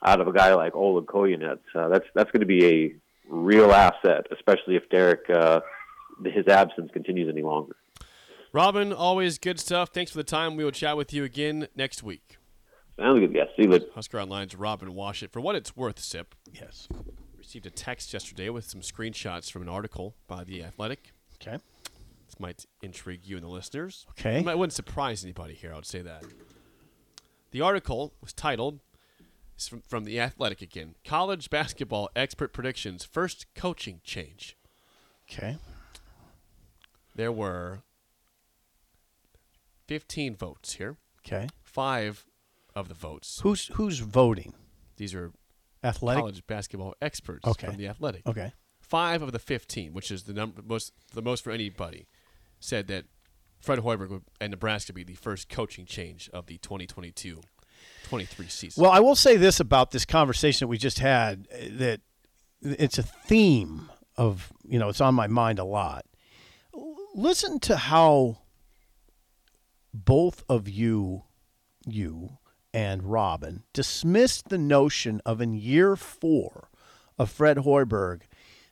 out 0.05 0.21
of 0.21 0.29
a 0.29 0.33
guy 0.33 0.55
like 0.55 0.75
Oleg 0.75 1.07
Kojenets. 1.07 1.59
Uh, 1.75 1.89
that's 1.89 2.07
that's 2.15 2.31
going 2.31 2.41
to 2.41 2.47
be 2.47 2.65
a 2.67 2.95
real 3.29 3.73
asset, 3.73 4.27
especially 4.33 4.77
if 4.77 4.89
Derrick 4.91 5.29
uh, 5.31 5.61
his 6.25 6.47
absence 6.49 6.91
continues 6.93 7.29
any 7.31 7.43
longer. 7.43 7.77
Robin, 8.53 8.93
always 8.93 9.39
good 9.39 9.61
stuff. 9.61 9.91
Thanks 9.93 10.11
for 10.11 10.17
the 10.19 10.25
time. 10.25 10.57
We 10.57 10.65
will 10.65 10.71
chat 10.71 10.97
with 10.97 11.13
you 11.13 11.23
again 11.25 11.69
next 11.77 12.03
week. 12.03 12.39
Sounds 12.99 13.21
good, 13.21 13.35
guys. 13.35 13.49
See 13.57 13.63
you 13.65 13.69
later. 13.69 13.85
Husker 13.95 14.19
Online's 14.19 14.57
Robin 14.57 14.89
Washut. 14.95 15.31
For 15.31 15.41
what 15.41 15.55
it's 15.55 15.77
worth, 15.77 15.99
Sip, 16.01 16.35
Yes. 16.53 16.89
received 17.37 17.67
a 17.67 17.71
text 17.71 18.13
yesterday 18.13 18.49
with 18.49 18.65
some 18.65 18.81
screenshots 18.81 19.53
from 19.53 19.63
an 19.63 19.69
article 19.69 20.15
by 20.27 20.43
The 20.45 20.65
Athletic. 20.65 21.13
Okay. 21.41 21.59
This 22.27 22.41
might 22.41 22.67
intrigue 22.83 23.21
you 23.25 23.37
and 23.37 23.45
the 23.45 23.49
listeners. 23.51 24.07
Okay. 24.19 24.41
It 24.41 24.45
might- 24.45 24.57
wouldn't 24.57 24.73
surprise 24.73 25.23
anybody 25.23 25.55
here, 25.55 25.73
I 25.73 25.77
would 25.77 25.87
say 25.87 26.01
that. 26.03 26.25
The 27.53 27.61
article 27.61 28.15
was 28.21 28.33
titled, 28.33 28.81
it's 28.88 28.88
from, 29.67 29.83
from 29.83 30.05
The 30.05 30.21
Athletic 30.21 30.63
again 30.63 30.95
College 31.05 31.51
Basketball 31.51 32.09
Expert 32.15 32.53
Predictions 32.53 33.05
First 33.05 33.47
Coaching 33.55 34.01
Change. 34.05 34.57
Okay. 35.31 35.57
There 37.15 37.33
were 37.33 37.81
15 39.87 40.37
votes 40.37 40.75
here. 40.75 40.97
Okay. 41.27 41.49
Five 41.63 42.27
of 42.75 42.89
the 42.89 42.95
votes. 42.95 43.41
Who's 43.43 43.67
who's 43.75 43.99
voting? 43.99 44.55
These 44.97 45.15
are 45.15 45.33
Athletic. 45.83 46.21
college 46.21 46.47
basketball 46.47 46.95
experts 47.03 47.47
Okay. 47.47 47.67
from 47.67 47.77
The 47.77 47.89
Athletic. 47.89 48.27
Okay. 48.27 48.53
Five 48.81 49.23
of 49.23 49.33
the 49.33 49.39
15, 49.39 49.93
which 49.93 50.11
is 50.11 50.25
the 50.25 50.33
number 50.33 50.63
most 50.63 50.93
the 51.13 51.23
most 51.23 51.45
for 51.45 51.51
anybody, 51.51 52.07
said 52.61 52.87
that 52.89 53.05
Fred 53.61 53.81
Hoiberg 53.81 54.23
and 54.41 54.51
Nebraska 54.51 54.93
be 54.93 55.03
the 55.05 55.15
first 55.15 55.49
coaching 55.49 55.85
change 55.85 56.31
of 56.33 56.47
the 56.47 56.59
2022-23 58.09 58.51
seasons. 58.51 58.77
Well, 58.83 58.91
I 58.91 59.01
will 59.01 59.17
say 59.17 59.37
this 59.37 59.61
about 59.61 59.91
this 59.91 60.05
conversation 60.05 60.67
that 60.67 60.69
we 60.69 60.79
just 60.79 60.99
had 60.99 61.47
uh, 61.53 61.57
that 61.73 62.01
it's 62.63 62.99
a 62.99 63.03
theme 63.03 63.91
of, 64.17 64.53
you 64.67 64.79
know, 64.79 64.89
it's 64.89 65.01
on 65.01 65.15
my 65.15 65.27
mind 65.27 65.59
a 65.59 65.65
lot. 65.65 66.05
Listen 67.15 67.59
to 67.61 67.77
how 67.77 68.39
both 69.95 70.45
of 70.49 70.69
you, 70.69 71.25
you 71.87 72.39
and 72.75 73.05
Robin, 73.05 73.65
dismissed 73.73 74.49
the 74.49 74.59
notion 74.59 75.21
of 75.25 75.41
in 75.41 75.55
year 75.55 75.97
four 75.97 76.69
of 77.19 77.31
Fred 77.31 77.59
Hoiberg, 77.59 78.23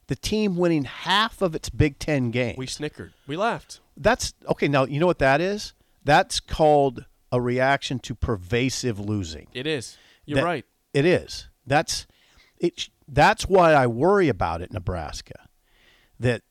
the 0.06 0.16
team 0.16 0.56
winning 0.56 0.84
half 0.84 1.42
of 1.42 1.54
its 1.54 1.68
Big 1.68 1.98
Ten 1.98 2.30
games. 2.30 2.58
we 2.58 2.66
snickered. 2.66 3.12
We 3.26 3.36
laughed. 3.36 3.80
That's 3.96 4.34
okay. 4.48 4.68
Now 4.68 4.84
you 4.84 5.00
know 5.00 5.06
what 5.06 5.18
that 5.18 5.40
is. 5.40 5.72
That's 6.04 6.38
called 6.38 7.06
a 7.32 7.40
reaction 7.40 7.98
to 8.00 8.14
pervasive 8.14 8.98
losing. 8.98 9.48
It 9.52 9.66
is. 9.66 9.96
You're 10.24 10.36
That- 10.36 10.44
right. 10.44 10.64
It 10.92 11.04
is. 11.04 11.48
That's 11.66 12.06
it. 12.58 12.88
That's 13.06 13.46
why 13.46 13.72
I 13.72 13.86
worry 13.86 14.28
about 14.28 14.62
it, 14.62 14.72
Nebraska. 14.72 15.48
That 16.18 16.42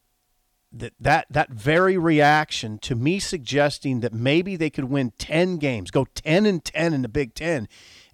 that 0.71 0.93
that 0.99 1.25
that 1.29 1.49
very 1.49 1.97
reaction 1.97 2.77
to 2.79 2.95
me 2.95 3.19
suggesting 3.19 4.01
that 4.01 4.13
maybe 4.13 4.55
they 4.55 4.69
could 4.69 4.85
win 4.85 5.13
ten 5.17 5.57
games, 5.57 5.89
go 5.89 6.05
ten 6.13 6.45
and 6.45 6.63
ten 6.63 6.93
in 6.93 7.01
the 7.01 7.09
Big 7.09 7.33
Ten, 7.33 7.67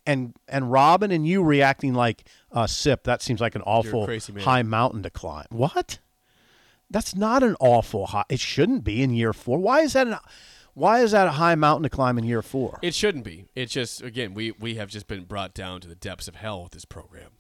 and 0.06 0.36
and 0.48 0.72
Robin 0.72 1.12
and 1.12 1.28
you 1.28 1.44
reacting 1.44 1.94
like 1.94 2.24
uh, 2.52 2.68
Sip. 2.68 3.04
That 3.04 3.22
seems 3.22 3.42
like 3.42 3.56
an 3.56 3.64
awful 3.64 4.08
high 4.40 4.64
mountain 4.64 5.04
to 5.04 5.10
climb. 5.10 5.48
What? 5.50 6.00
That's 6.90 7.16
not 7.16 7.42
an 7.42 7.56
awful 7.60 8.08
high. 8.08 8.26
It 8.30 8.40
shouldn't 8.40 8.84
be 8.84 9.02
in 9.02 9.12
year 9.12 9.34
four. 9.34 9.58
Why 9.58 9.82
is 9.82 9.94
that? 9.94 10.08
An, 10.08 10.18
why 10.74 11.02
is 11.02 11.12
that 11.12 11.28
a 11.28 11.32
high 11.32 11.56
mountain 11.56 11.84
to 11.84 11.90
climb 11.90 12.18
in 12.18 12.24
year 12.24 12.42
four? 12.42 12.80
It 12.82 12.94
shouldn't 12.96 13.24
be. 13.26 13.46
It's 13.56 13.74
just 13.74 14.02
again, 14.02 14.34
we 14.34 14.52
we 14.52 14.76
have 14.76 14.90
just 14.90 15.08
been 15.08 15.24
brought 15.26 15.54
down 15.54 15.82
to 15.82 15.88
the 15.88 15.96
depths 15.96 16.28
of 16.28 16.36
hell 16.36 16.64
with 16.64 16.72
this 16.72 16.86
program. 16.86 17.32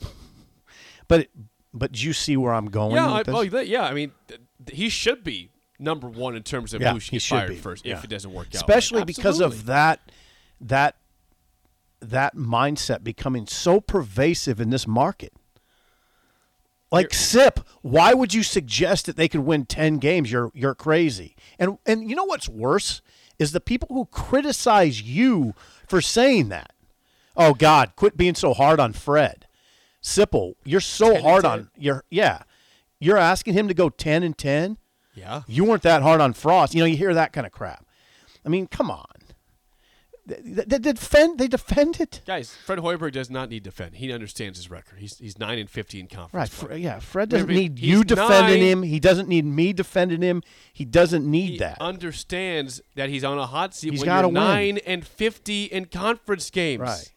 but 1.07 1.27
but 1.73 1.93
do 1.93 2.05
you 2.05 2.13
see 2.13 2.35
where 2.38 2.53
I'm 2.53 2.67
going? 2.67 2.95
yeah, 2.95 3.09
I, 3.11 3.17
with 3.19 3.27
this? 3.27 3.35
oh, 3.35 3.59
yeah. 3.61 3.83
I 3.83 3.93
mean, 3.93 4.11
th- 4.27 4.41
th- 4.65 4.77
he 4.77 4.89
should 4.89 5.23
be 5.23 5.50
number 5.79 6.07
one 6.07 6.35
in 6.35 6.43
terms 6.43 6.73
of 6.73 6.81
Yeah, 6.81 6.93
who 6.93 7.00
should 7.00 7.11
he 7.11 7.17
get 7.17 7.21
should 7.23 7.35
fired 7.38 7.50
be. 7.50 7.55
first 7.55 7.85
Yeah. 7.85 7.97
if 7.97 8.03
it 8.03 8.09
doesn't 8.09 8.31
work 8.33 8.47
out. 8.47 8.55
especially 8.55 9.03
because 9.05 9.39
of 9.39 9.65
that 9.65 10.00
that 10.59 10.95
that 12.01 12.35
mindset 12.35 13.03
becoming 13.03 13.47
so 13.47 13.79
pervasive 13.79 14.59
in 14.59 14.69
this 14.69 14.88
market. 14.88 15.33
Like 16.91 17.13
Sip, 17.13 17.61
why 17.81 18.13
would 18.13 18.33
you 18.33 18.43
suggest 18.43 19.05
that 19.05 19.15
they 19.15 19.29
could 19.29 19.41
win 19.41 19.65
10 19.65 19.97
games? 20.00 20.29
You're 20.31 20.51
you're 20.53 20.75
crazy. 20.75 21.35
And 21.57 21.77
and 21.85 22.09
you 22.09 22.15
know 22.15 22.25
what's 22.25 22.50
worse 22.50 23.01
is 23.41 23.53
the 23.53 23.60
people 23.60 23.88
who 23.89 24.05
criticize 24.05 25.01
you 25.01 25.55
for 25.88 26.00
saying 26.00 26.50
that. 26.50 26.71
Oh 27.36 27.55
god, 27.55 27.93
quit 27.95 28.15
being 28.15 28.36
so 28.36 28.53
hard 28.53 28.79
on 28.79 28.93
Fred. 28.93 29.48
Sipple, 30.01 30.53
you're 30.63 30.79
so 30.79 31.19
hard 31.19 31.41
10. 31.41 31.51
on 31.51 31.69
you're 31.75 32.03
yeah. 32.12 32.43
You're 33.00 33.17
asking 33.17 33.55
him 33.55 33.67
to 33.67 33.74
go 33.74 33.89
10 33.89 34.21
and 34.21 34.38
10? 34.38 34.77
Yeah. 35.15 35.41
You 35.48 35.65
weren't 35.65 35.81
that 35.81 36.03
hard 36.03 36.21
on 36.21 36.33
Frost. 36.33 36.75
You 36.75 36.81
know, 36.81 36.86
you 36.86 36.95
hear 36.95 37.15
that 37.15 37.33
kind 37.33 37.48
of 37.48 37.51
crap. 37.51 37.83
I 38.45 38.50
mean, 38.50 38.67
come 38.67 38.91
on. 38.91 39.07
They, 40.43 40.63
they 40.63 40.79
defend. 40.93 41.39
They 41.39 41.47
defend 41.47 42.00
it. 42.00 42.21
Guys, 42.25 42.53
Fred 42.65 42.79
Hoiberg 42.79 43.11
does 43.11 43.29
not 43.29 43.50
need 43.50 43.63
defend. 43.63 43.95
He 43.95 44.11
understands 44.13 44.57
his 44.57 44.69
record. 44.69 45.00
He's 45.00 45.17
he's 45.17 45.38
nine 45.39 45.59
and 45.59 45.69
fifty 45.69 46.00
in 46.00 46.07
conference. 46.07 46.33
Right. 46.61 46.69
play. 46.69 46.77
Yeah. 46.79 47.00
Fred 47.00 47.29
doesn't 47.29 47.47
Remember, 47.47 47.61
need 47.69 47.79
you 47.79 48.03
defending 48.03 48.59
nine. 48.61 48.69
him. 48.71 48.83
He 48.83 49.00
doesn't 49.00 49.27
need 49.27 49.45
me 49.45 49.73
defending 49.73 50.21
him. 50.21 50.43
He 50.73 50.85
doesn't 50.85 51.29
need 51.29 51.51
He 51.51 51.57
that. 51.59 51.77
understands 51.81 52.81
that 52.95 53.09
he's 53.09 53.23
on 53.23 53.38
a 53.38 53.45
hot 53.47 53.73
seat 53.73 53.91
He's 53.91 54.00
when 54.01 54.05
gotta 54.05 54.27
win. 54.27 54.33
nine 54.35 54.77
and 54.85 55.05
fifty 55.05 55.65
in 55.65 55.85
conference 55.85 56.50
games. 56.50 56.81
right. 56.81 57.11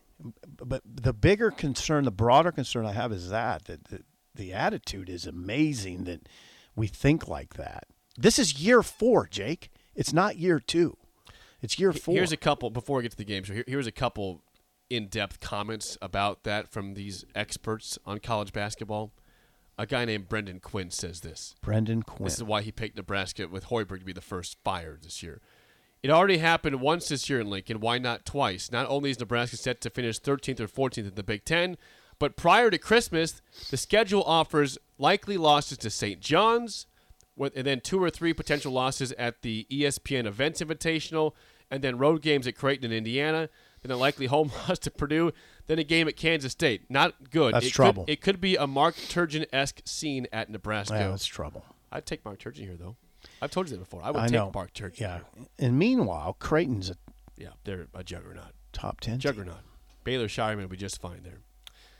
But 0.64 0.83
the 0.87 1.12
bigger 1.12 1.50
concern, 1.50 2.04
the 2.04 2.11
broader 2.11 2.52
concern 2.52 2.87
I 2.87 2.92
have 2.92 3.12
is 3.12 3.28
that 3.30 3.64
that 3.66 3.85
the, 3.85 4.00
the 4.35 4.52
attitude 4.52 5.11
is 5.11 5.26
amazing 5.26 6.04
that 6.04 6.28
we 6.76 6.87
think 6.87 7.28
like 7.28 7.54
that. 7.54 7.85
This 8.16 8.38
is 8.38 8.61
year 8.61 8.83
four, 8.83 9.26
Jake. 9.26 9.71
It's 9.94 10.12
not 10.12 10.38
year 10.38 10.59
two. 10.61 10.97
It's 11.64 11.78
year 11.78 11.94
four. 11.94 12.14
Here's 12.14 12.30
a 12.30 12.37
couple 12.37 12.68
before 12.68 12.99
we 12.99 13.02
get 13.04 13.12
to 13.12 13.16
the 13.16 13.25
game. 13.25 13.42
So 13.44 13.54
here, 13.54 13.64
here's 13.66 13.87
a 13.87 13.92
couple 13.92 14.42
in-depth 14.90 15.40
comments 15.40 15.97
about 16.02 16.44
that 16.44 16.68
from 16.68 16.92
these 16.92 17.25
experts 17.35 17.99
on 18.04 18.18
college 18.18 18.52
basketball. 18.52 19.12
A 19.78 19.87
guy 19.87 20.04
named 20.04 20.28
Brendan 20.28 20.61
Quinn 20.61 20.90
says 20.90 21.23
this. 21.23 21.54
Brendan 21.62 22.02
Quinn. 22.02 22.26
This 22.26 22.35
is 22.35 22.44
why 22.44 22.61
he 22.61 22.71
picked 22.71 22.97
Nebraska 22.97 23.49
with 23.49 23.68
Hoiberg 23.68 24.00
to 24.00 24.04
be 24.04 24.12
the 24.12 24.21
first 24.21 24.59
fired 24.62 25.02
this 25.02 25.23
year. 25.23 25.40
It 26.02 26.11
already 26.11 26.37
happened 26.37 26.83
once 26.83 27.09
this 27.09 27.30
year 27.30 27.40
in 27.40 27.49
Lincoln. 27.49 27.80
Why 27.80 27.97
not 27.97 28.26
twice? 28.26 28.71
Not 28.71 28.87
only 28.90 29.09
is 29.09 29.18
Nebraska 29.18 29.56
set 29.56 29.80
to 29.80 29.90
finish 29.90 30.21
13th 30.21 30.61
or 30.61 30.68
14th 30.68 31.09
in 31.09 31.14
the 31.14 31.23
Big 31.23 31.47
Ten, 31.47 31.78
but 32.18 32.37
prior 32.37 32.71
to 32.71 32.76
Christmas, 32.76 33.40
the 33.71 33.78
schedule 33.78 34.23
offers 34.25 34.76
likely 34.99 35.38
losses 35.38 35.78
to 35.78 35.88
St. 35.88 36.21
John's, 36.21 36.87
and 37.38 37.66
then 37.66 37.80
two 37.80 38.00
or 38.02 38.11
three 38.11 38.35
potential 38.35 38.71
losses 38.71 39.12
at 39.12 39.40
the 39.40 39.66
ESPN 39.71 40.26
Events 40.26 40.61
Invitational, 40.61 41.33
and 41.75 41.83
then 41.83 41.99
road 41.99 42.23
games 42.23 42.47
at 42.47 42.54
Creighton 42.57 42.93
Indiana. 42.93 43.49
then 43.83 43.90
a 43.90 43.97
likely 43.97 44.26
home 44.26 44.50
loss 44.69 44.78
to 44.81 44.90
Purdue, 44.90 45.33
then 45.66 45.78
a 45.78 45.85
game 45.85 46.09
at 46.09 46.16
Kansas 46.16 46.52
State. 46.52 46.83
Not 46.88 47.31
good. 47.31 47.54
That's 47.54 47.66
it 47.66 47.71
trouble. 47.71 48.04
Could, 48.04 48.12
it 48.12 48.21
could 48.21 48.40
be 48.40 48.57
a 48.57 48.66
Mark 48.66 48.95
Turgeon 48.95 49.45
esque 49.52 49.81
scene 49.85 50.26
at 50.33 50.49
Nebraska. 50.50 50.95
Yeah, 50.95 51.09
that's 51.09 51.26
trouble. 51.26 51.64
I'd 51.93 52.07
take 52.07 52.25
Mark 52.25 52.38
Turgeon 52.38 52.61
here, 52.61 52.76
though. 52.78 52.97
I've 53.43 53.50
told 53.50 53.69
you 53.69 53.76
that 53.76 53.83
before. 53.83 54.00
I 54.02 54.11
would 54.11 54.21
I 54.21 54.26
take 54.26 54.33
know. 54.33 54.50
Mark 54.54 54.73
Turgeon. 54.73 55.00
Yeah. 55.00 55.19
here. 55.37 55.47
And 55.59 55.78
meanwhile, 55.78 56.37
Creighton's 56.38 56.90
a 56.90 56.97
yeah, 57.37 57.49
they're 57.64 57.88
a 57.95 58.04
juggernaut. 58.04 58.52
top 58.73 59.00
ten. 59.00 59.14
team. 59.14 59.21
Juggernaut. 59.21 59.59
Baylor 60.04 60.28
Scheierman 60.28 60.61
will 60.62 60.69
be 60.69 60.76
just 60.76 61.00
fine 61.00 61.23
there. 61.25 61.40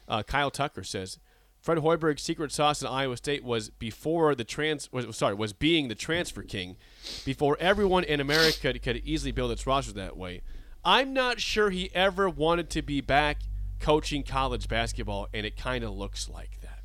Uh, 0.07 0.23
Kyle 0.23 0.51
Tucker 0.51 0.85
says 0.85 1.19
Fred 1.65 1.79
Hoiberg's 1.79 2.21
secret 2.21 2.53
sauce 2.53 2.83
in 2.83 2.89
Iowa 2.89 3.17
State 3.17 3.43
was 3.43 3.71
before 3.71 4.35
the 4.35 4.45
trans 4.45 4.93
was 4.93 5.17
sorry 5.17 5.33
was 5.33 5.55
being 5.55 5.89
the 5.89 5.95
transfer 5.95 6.43
king, 6.43 6.77
before 7.25 7.57
everyone 7.59 8.05
in 8.05 8.21
America 8.21 8.79
could 8.79 8.99
easily 8.99 9.33
build 9.33 9.51
its 9.51 9.67
roster 9.67 9.95
that 9.95 10.15
way. 10.15 10.43
I'm 10.85 11.15
not 11.15 11.41
sure 11.41 11.71
he 11.71 11.91
ever 11.95 12.29
wanted 12.29 12.69
to 12.69 12.83
be 12.83 13.01
back 13.01 13.39
coaching 13.81 14.25
college 14.25 14.69
basketball, 14.69 15.29
and 15.33 15.47
it 15.47 15.57
kind 15.57 15.83
of 15.85 15.93
looks 15.93 16.29
like 16.29 16.61
that. 16.61 16.81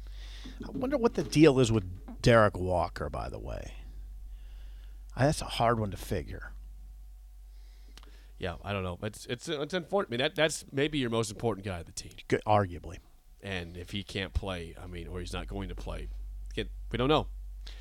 I 0.66 0.72
wonder 0.72 0.98
what 0.98 1.16
the 1.16 1.24
deal 1.24 1.60
is 1.60 1.74
with 1.74 2.22
Derrick 2.22 2.58
Walker. 2.58 3.10
By 3.10 3.28
the 3.28 3.40
way, 3.40 3.74
that's 5.18 5.42
a 5.42 5.46
hard 5.46 5.78
one 5.78 5.92
to 5.92 5.98
figure. 5.98 6.54
Yeah, 8.38 8.56
I 8.64 8.72
don't 8.72 8.84
know. 8.84 8.98
It's 9.04 9.26
it's 9.26 9.50
it's 9.50 9.74
important. 9.74 10.10
I 10.10 10.12
mean, 10.14 10.20
that 10.24 10.36
that's 10.36 10.64
maybe 10.72 11.00
your 11.00 11.10
most 11.10 11.32
important 11.32 11.66
guy 11.66 11.80
of 11.80 11.86
the 11.86 11.92
team, 11.92 12.14
Good, 12.30 12.42
arguably. 12.48 13.00
And 13.42 13.78
if 13.78 13.92
he 13.92 14.04
can't 14.04 14.34
play, 14.34 14.76
I 14.82 14.88
mean, 14.88 15.08
or 15.08 15.20
he's 15.20 15.34
not 15.34 15.48
going 15.48 15.70
to 15.70 15.76
play, 15.76 16.10
we 16.92 16.98
don't 16.98 17.10
know. 17.10 17.28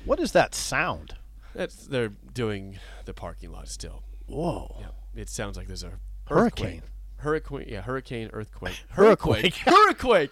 What 0.05 0.19
is 0.19 0.31
that 0.33 0.53
sound? 0.53 1.15
That's 1.55 1.87
they're 1.87 2.09
doing 2.09 2.77
the 3.05 3.13
parking 3.13 3.51
lot 3.51 3.67
still. 3.67 4.03
Whoa. 4.27 4.77
Yeah, 4.79 5.21
it 5.21 5.29
sounds 5.29 5.57
like 5.57 5.67
there's 5.67 5.83
a 5.83 5.93
Hurricane. 6.27 6.83
Hurricane, 7.17 7.65
yeah, 7.67 7.81
hurricane, 7.81 8.29
earthquake, 8.31 8.75
Hurricane. 8.89 9.51
hurricane, 9.65 10.29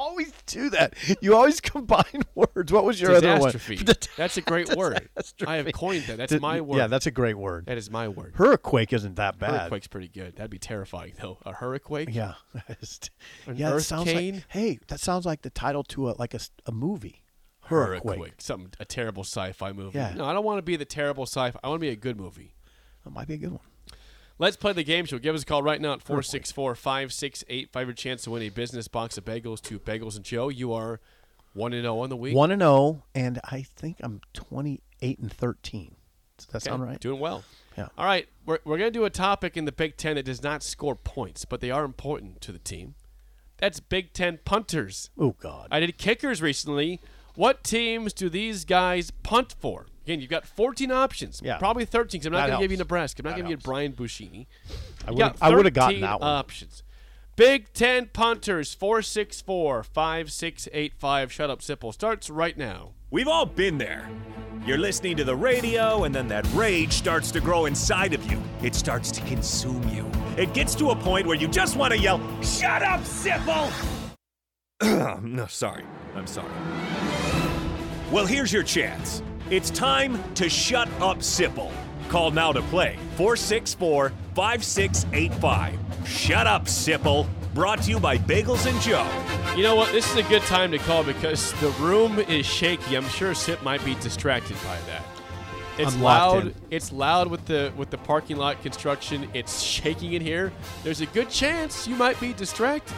Always 0.00 0.32
do 0.46 0.70
that. 0.70 0.94
You 1.20 1.36
always 1.36 1.60
combine 1.60 2.22
words. 2.34 2.72
What 2.72 2.84
was 2.84 2.98
your 2.98 3.12
other 3.12 3.38
one? 3.38 3.52
That's 4.16 4.38
a 4.38 4.40
great 4.40 4.74
word. 4.74 5.10
I 5.46 5.56
have 5.56 5.70
coined 5.72 6.04
that. 6.04 6.16
That's 6.16 6.32
Did- 6.32 6.40
my 6.40 6.62
word. 6.62 6.78
Yeah, 6.78 6.86
that's 6.86 7.04
a 7.04 7.10
great 7.10 7.36
word. 7.36 7.66
that 7.66 7.76
is 7.76 7.90
my 7.90 8.08
word. 8.08 8.32
Hurricane 8.34 8.86
isn't 8.90 9.16
that 9.16 9.38
bad. 9.38 9.50
Hurricane's 9.68 9.88
pretty 9.88 10.08
good. 10.08 10.36
That'd 10.36 10.50
be 10.50 10.58
terrifying 10.58 11.12
though. 11.20 11.36
A 11.44 11.52
hurricane. 11.52 12.08
Yeah. 12.10 12.34
An 13.46 13.56
yeah, 13.56 13.76
it 13.76 13.80
sounds 13.80 14.12
like 14.12 14.44
hey, 14.48 14.78
that 14.88 15.00
sounds 15.00 15.26
like 15.26 15.42
the 15.42 15.50
title 15.50 15.84
to 15.84 16.08
a 16.08 16.12
like 16.18 16.32
a, 16.32 16.40
a 16.64 16.72
movie. 16.72 17.22
Hurricane. 17.64 18.32
Something 18.38 18.72
a 18.80 18.86
terrible 18.86 19.22
sci-fi 19.22 19.72
movie. 19.72 19.98
Yeah. 19.98 20.14
No, 20.14 20.24
I 20.24 20.32
don't 20.32 20.44
want 20.44 20.58
to 20.58 20.62
be 20.62 20.76
the 20.76 20.86
terrible 20.86 21.24
sci-fi. 21.24 21.58
I 21.62 21.68
want 21.68 21.78
to 21.80 21.86
be 21.86 21.90
a 21.90 21.96
good 21.96 22.18
movie. 22.18 22.54
That 23.04 23.10
might 23.10 23.28
be 23.28 23.34
a 23.34 23.38
good 23.38 23.52
one. 23.52 23.60
Let's 24.40 24.56
play 24.56 24.72
the 24.72 24.82
game 24.82 25.04
show. 25.04 25.18
Give 25.18 25.34
us 25.34 25.42
a 25.42 25.44
call 25.44 25.62
right 25.62 25.78
now 25.78 25.92
at 25.92 26.00
464 26.00 26.74
5685. 26.74 27.86
Your 27.86 27.92
chance 27.92 28.22
to 28.22 28.30
win 28.30 28.42
a 28.42 28.48
business 28.48 28.88
box 28.88 29.18
of 29.18 29.26
bagels 29.26 29.60
to 29.64 29.78
Bagels 29.78 30.16
and 30.16 30.24
Joe. 30.24 30.48
You 30.48 30.72
are 30.72 30.98
1 31.52 31.72
0 31.72 31.98
on 31.98 32.08
the 32.08 32.16
week. 32.16 32.34
One 32.34 32.50
and 32.50 32.62
zero, 32.62 33.04
and 33.14 33.38
I 33.44 33.66
think 33.76 33.98
I'm 34.00 34.22
twenty 34.32 34.80
eight 35.02 35.18
and 35.18 35.30
thirteen. 35.30 35.96
Does 36.38 36.46
that 36.46 36.62
sound 36.62 36.82
right? 36.82 36.98
Doing 36.98 37.20
well. 37.20 37.44
Yeah. 37.76 37.88
All 37.98 38.06
right. 38.06 38.28
We're, 38.46 38.60
we're 38.64 38.78
going 38.78 38.90
to 38.90 38.98
do 38.98 39.04
a 39.04 39.10
topic 39.10 39.58
in 39.58 39.66
the 39.66 39.72
Big 39.72 39.98
Ten 39.98 40.16
that 40.16 40.24
does 40.24 40.42
not 40.42 40.62
score 40.62 40.96
points, 40.96 41.44
but 41.44 41.60
they 41.60 41.70
are 41.70 41.84
important 41.84 42.40
to 42.40 42.50
the 42.50 42.58
team. 42.58 42.94
That's 43.58 43.78
Big 43.78 44.14
Ten 44.14 44.38
punters. 44.46 45.10
Oh 45.18 45.36
God. 45.38 45.68
I 45.70 45.80
did 45.80 45.98
kickers 45.98 46.40
recently. 46.40 47.02
What 47.34 47.62
teams 47.62 48.14
do 48.14 48.30
these 48.30 48.64
guys 48.64 49.10
punt 49.10 49.54
for? 49.60 49.86
Again, 50.10 50.20
you've 50.20 50.30
got 50.30 50.44
14 50.44 50.90
options. 50.90 51.40
Yeah. 51.44 51.58
Probably 51.58 51.84
13 51.84 52.20
because 52.20 52.26
I'm 52.26 52.32
not 52.32 52.48
going 52.48 52.58
to 52.58 52.64
give 52.64 52.72
you. 52.72 52.78
Nebraska. 52.78 53.22
I'm 53.22 53.24
not 53.26 53.30
That 53.30 53.36
giving 53.36 53.50
you. 53.52 53.56
Brian 53.58 53.92
Buschini. 53.92 54.46
I 55.06 55.10
You 55.10 55.16
would 55.16 55.18
got 55.18 55.36
I 55.40 55.54
would 55.54 55.64
have 55.66 55.74
gotten 55.74 56.00
that 56.00 56.18
one. 56.18 56.28
options. 56.28 56.82
Big 57.36 57.72
Ten 57.72 58.06
punters 58.12 58.74
464 58.74 59.84
5685. 59.84 61.32
Shut 61.32 61.48
up, 61.48 61.60
Sipple. 61.60 61.94
Starts 61.94 62.28
right 62.28 62.58
now. 62.58 62.90
We've 63.12 63.28
all 63.28 63.46
been 63.46 63.78
there. 63.78 64.08
You're 64.66 64.78
listening 64.78 65.16
to 65.18 65.22
the 65.24 65.36
radio, 65.36 66.02
and 66.04 66.12
then 66.14 66.26
that 66.28 66.44
rage 66.54 66.92
starts 66.92 67.30
to 67.30 67.40
grow 67.40 67.66
inside 67.66 68.12
of 68.12 68.28
you. 68.30 68.42
It 68.62 68.74
starts 68.74 69.12
to 69.12 69.20
consume 69.22 69.88
you. 69.90 70.10
It 70.36 70.52
gets 70.54 70.74
to 70.74 70.90
a 70.90 70.96
point 70.96 71.26
where 71.28 71.36
you 71.36 71.46
just 71.46 71.76
want 71.76 71.92
to 71.94 71.98
yell, 71.98 72.18
Shut 72.42 72.82
up, 72.82 73.00
Sipple! 73.02 73.70
no, 75.22 75.46
sorry. 75.46 75.84
I'm 76.16 76.26
sorry. 76.26 76.50
Well, 78.10 78.26
here's 78.26 78.52
your 78.52 78.64
chance. 78.64 79.22
It's 79.50 79.70
time 79.70 80.22
to 80.34 80.48
shut 80.48 80.86
up, 81.00 81.18
Sipple. 81.18 81.72
Call 82.08 82.30
now 82.30 82.52
to 82.52 82.62
play 82.62 82.96
464 83.16 84.12
5685. 84.36 86.06
Shut 86.06 86.46
up, 86.46 86.66
Sipple. 86.66 87.26
Brought 87.52 87.82
to 87.82 87.90
you 87.90 87.98
by 87.98 88.16
Bagels 88.16 88.70
and 88.70 88.80
Joe. 88.80 89.04
You 89.56 89.64
know 89.64 89.74
what? 89.74 89.90
This 89.90 90.08
is 90.08 90.16
a 90.16 90.22
good 90.28 90.42
time 90.42 90.70
to 90.70 90.78
call 90.78 91.02
because 91.02 91.52
the 91.54 91.70
room 91.80 92.20
is 92.20 92.46
shaky. 92.46 92.96
I'm 92.96 93.08
sure 93.08 93.34
Sip 93.34 93.60
might 93.64 93.84
be 93.84 93.96
distracted 93.96 94.56
by 94.58 94.78
that. 94.86 95.02
It's 95.78 95.94
I'm 95.94 96.02
loud. 96.02 96.46
in. 96.46 96.54
It's 96.70 96.92
loud 96.92 97.26
with 97.26 97.44
the 97.46 97.72
with 97.76 97.90
the 97.90 97.98
parking 97.98 98.36
lot 98.36 98.62
construction. 98.62 99.28
It's 99.34 99.60
shaking 99.60 100.12
in 100.12 100.22
here. 100.22 100.52
There's 100.84 101.00
a 101.00 101.06
good 101.06 101.28
chance 101.28 101.88
you 101.88 101.96
might 101.96 102.20
be 102.20 102.32
distracted. 102.34 102.96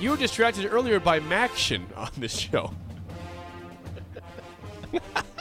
You 0.00 0.12
were 0.12 0.16
distracted 0.16 0.72
earlier 0.72 0.98
by 1.00 1.20
Maction 1.20 1.82
on 1.98 2.08
this 2.16 2.34
show. 2.34 2.72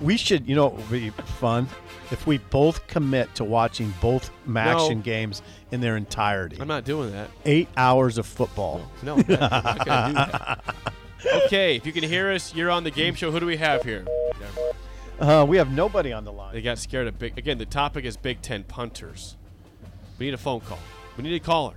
We 0.00 0.16
should, 0.16 0.48
you 0.48 0.54
know, 0.54 0.68
it 0.68 0.74
would 0.74 0.90
be 0.90 1.10
fun 1.10 1.68
if 2.10 2.26
we 2.26 2.38
both 2.38 2.86
commit 2.86 3.34
to 3.36 3.44
watching 3.44 3.92
both 4.00 4.30
Maction 4.46 5.02
games 5.02 5.42
in 5.70 5.80
their 5.80 5.96
entirety. 5.96 6.56
I'm 6.60 6.68
not 6.68 6.84
doing 6.84 7.12
that. 7.12 7.30
Eight 7.44 7.68
hours 7.76 8.18
of 8.18 8.26
football. 8.26 8.80
No, 9.02 9.16
I'm 9.16 9.24
not, 9.28 9.52
I'm 9.52 9.64
not 9.64 9.84
gonna 9.84 10.08
do 10.08 10.14
that. 10.14 10.74
Okay, 11.46 11.74
if 11.74 11.84
you 11.84 11.92
can 11.92 12.04
hear 12.04 12.30
us, 12.30 12.54
you're 12.54 12.70
on 12.70 12.84
the 12.84 12.92
game 12.92 13.12
show. 13.14 13.32
Who 13.32 13.40
do 13.40 13.46
we 13.46 13.56
have 13.56 13.82
here? 13.82 14.06
Uh, 15.18 15.44
we 15.48 15.56
have 15.56 15.72
nobody 15.72 16.12
on 16.12 16.24
the 16.24 16.30
line. 16.30 16.52
They 16.52 16.58
line. 16.58 16.64
got 16.64 16.78
scared 16.78 17.08
of 17.08 17.18
big. 17.18 17.36
Again, 17.36 17.58
the 17.58 17.66
topic 17.66 18.04
is 18.04 18.16
Big 18.16 18.40
Ten 18.40 18.62
punters. 18.62 19.36
We 20.18 20.26
need 20.26 20.34
a 20.34 20.38
phone 20.38 20.60
call. 20.60 20.78
We 21.16 21.24
need 21.24 21.34
a 21.34 21.40
caller. 21.40 21.74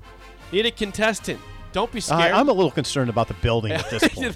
We 0.52 0.60
need 0.60 0.68
a 0.68 0.72
contestant. 0.72 1.40
Don't 1.72 1.92
be 1.92 1.98
I, 1.98 2.02
scared. 2.02 2.34
I'm 2.34 2.50
a 2.50 2.54
little 2.54 2.70
concerned 2.70 3.10
about 3.10 3.28
the 3.28 3.34
building 3.36 3.72
at 3.72 3.90
this 3.90 4.08
point. 4.14 4.36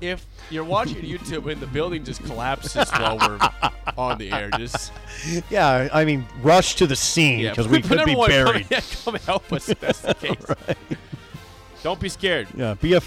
If 0.00 0.26
you're 0.50 0.64
watching 0.64 0.96
YouTube 0.96 1.50
and 1.50 1.60
the 1.60 1.66
building 1.66 2.04
just 2.04 2.22
collapses 2.24 2.90
while 2.90 3.18
we're 3.18 3.38
on 3.96 4.18
the 4.18 4.32
air, 4.32 4.50
just 4.50 4.92
yeah, 5.50 5.88
I 5.92 6.04
mean, 6.04 6.26
rush 6.42 6.74
to 6.76 6.86
the 6.86 6.96
scene 6.96 7.40
yeah, 7.40 7.50
because 7.50 7.68
we 7.68 7.82
put 7.82 7.98
could 8.04 8.06
be 8.06 8.14
buried. 8.14 8.68
Come, 8.68 8.68
yeah, 8.70 8.80
come 9.04 9.14
help 9.16 9.52
us. 9.52 9.68
If 9.68 9.80
that's 9.80 10.00
the 10.00 10.14
case. 10.14 10.96
Don't 11.82 12.00
be 12.00 12.08
scared. 12.08 12.48
Yeah, 12.56 12.74
be 12.74 12.94
a 12.94 13.00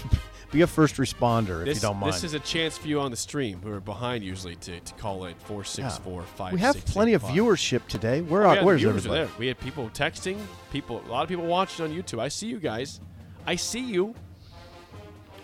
be 0.54 0.62
a 0.62 0.66
first 0.66 0.96
responder 0.96 1.60
if 1.60 1.66
This, 1.66 1.76
you 1.78 1.88
don't 1.88 1.96
mind. 1.96 2.12
this 2.12 2.22
is 2.22 2.32
a 2.34 2.38
chance 2.38 2.78
for 2.78 2.86
you 2.86 3.00
on 3.00 3.10
the 3.10 3.16
stream, 3.16 3.60
who 3.62 3.72
are 3.72 3.80
behind 3.80 4.22
usually, 4.22 4.54
to, 4.56 4.78
to 4.78 4.94
call 4.94 5.24
in 5.24 5.34
four 5.34 5.64
six 5.64 5.98
four 5.98 6.22
five. 6.22 6.52
we 6.52 6.60
have 6.60 6.76
plenty 6.86 7.14
of 7.14 7.22
viewership 7.22 7.86
today. 7.88 8.20
Where 8.20 8.46
oh, 8.46 8.50
are, 8.50 8.64
where's 8.64 8.84
everybody? 8.84 9.14
there. 9.14 9.28
We 9.38 9.48
had 9.48 9.58
people 9.58 9.90
texting, 9.90 10.38
people, 10.70 11.02
a 11.06 11.10
lot 11.10 11.22
of 11.22 11.28
people 11.28 11.46
watching 11.46 11.84
on 11.84 11.92
YouTube. 11.92 12.20
I 12.20 12.28
see 12.28 12.46
you 12.46 12.60
guys. 12.60 13.00
I 13.46 13.56
see 13.56 13.80
you. 13.80 14.14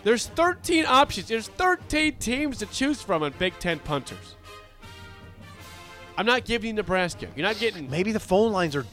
There's 0.03 0.27
13 0.27 0.85
options. 0.85 1.27
There's 1.27 1.47
13 1.47 2.15
teams 2.15 2.57
to 2.59 2.65
choose 2.65 3.01
from 3.01 3.23
on 3.23 3.33
Big 3.37 3.53
Ten 3.59 3.79
punters. 3.79 4.35
I'm 6.17 6.25
not 6.25 6.45
giving 6.45 6.69
you 6.69 6.73
Nebraska. 6.73 7.27
You're 7.35 7.47
not 7.47 7.57
getting. 7.59 7.89
Maybe 7.89 8.11
the 8.11 8.19
phone 8.19 8.51
lines 8.51 8.75
are 8.75 8.85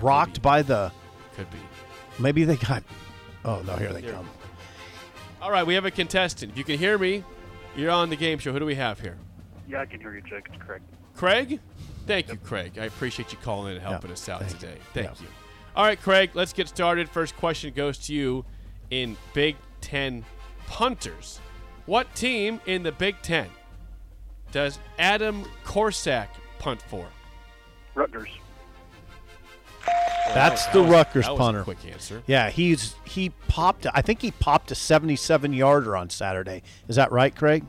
rocked 0.00 0.40
by 0.42 0.62
the. 0.62 0.92
Could 1.36 1.50
be. 1.50 1.58
Maybe 2.18 2.44
they 2.44 2.56
got. 2.56 2.82
Oh 3.44 3.62
no! 3.66 3.76
Here 3.76 3.92
they 3.92 4.00
Here. 4.00 4.12
come. 4.12 4.28
All 5.42 5.50
right, 5.50 5.66
we 5.66 5.74
have 5.74 5.84
a 5.84 5.90
contestant. 5.90 6.52
If 6.52 6.58
you 6.58 6.64
can 6.64 6.78
hear 6.78 6.96
me, 6.96 7.24
you're 7.76 7.90
on 7.90 8.08
the 8.08 8.16
game 8.16 8.38
show. 8.38 8.52
Who 8.52 8.58
do 8.58 8.64
we 8.64 8.76
have 8.76 9.00
here? 9.00 9.18
Yeah, 9.68 9.80
I 9.80 9.86
can 9.86 10.00
hear 10.00 10.14
you, 10.14 10.22
Jake. 10.22 10.46
It's 10.52 10.62
correct. 10.62 10.84
Craig? 11.16 11.60
Thank 12.06 12.28
you, 12.28 12.36
Craig. 12.36 12.78
I 12.78 12.84
appreciate 12.84 13.32
you 13.32 13.38
calling 13.42 13.72
in 13.72 13.78
and 13.78 13.86
helping 13.86 14.10
Yeah, 14.10 14.14
us 14.14 14.28
out 14.28 14.40
thank 14.40 14.52
you. 14.52 14.58
today. 14.58 14.78
Thank 14.94 15.06
Yeah. 15.06 15.22
you. 15.22 15.28
All 15.76 15.84
right, 15.84 16.00
Craig, 16.00 16.30
let's 16.34 16.52
get 16.52 16.68
started. 16.68 17.08
First 17.08 17.36
question 17.36 17.72
goes 17.74 17.98
to 18.06 18.14
you 18.14 18.44
in 18.90 19.16
Big 19.32 19.56
Ten 19.84 20.24
punters. 20.66 21.40
What 21.86 22.12
team 22.14 22.60
in 22.64 22.82
the 22.82 22.92
Big 22.92 23.16
Ten 23.22 23.48
does 24.50 24.78
Adam 24.98 25.44
Korsak 25.64 26.28
punt 26.58 26.80
for? 26.88 27.06
Rutgers. 27.94 28.30
That's 30.28 30.62
oh, 30.62 30.64
That 30.66 30.72
the 30.72 30.82
was- 30.82 30.90
Rutgers 30.90 31.24
that 31.26 31.32
was 31.32 31.38
punter. 31.38 31.60
A 31.60 31.64
quick 31.64 31.84
answer. 31.86 32.22
Yeah, 32.26 32.48
he's 32.50 32.94
he 33.04 33.28
popped. 33.48 33.86
I 33.94 34.00
think 34.00 34.22
he 34.22 34.30
popped 34.30 34.70
a 34.70 34.74
77 34.74 35.52
yarder 35.52 35.94
on 35.96 36.08
Saturday. 36.08 36.62
Is 36.88 36.96
that 36.96 37.12
right, 37.12 37.34
Craig? 37.36 37.64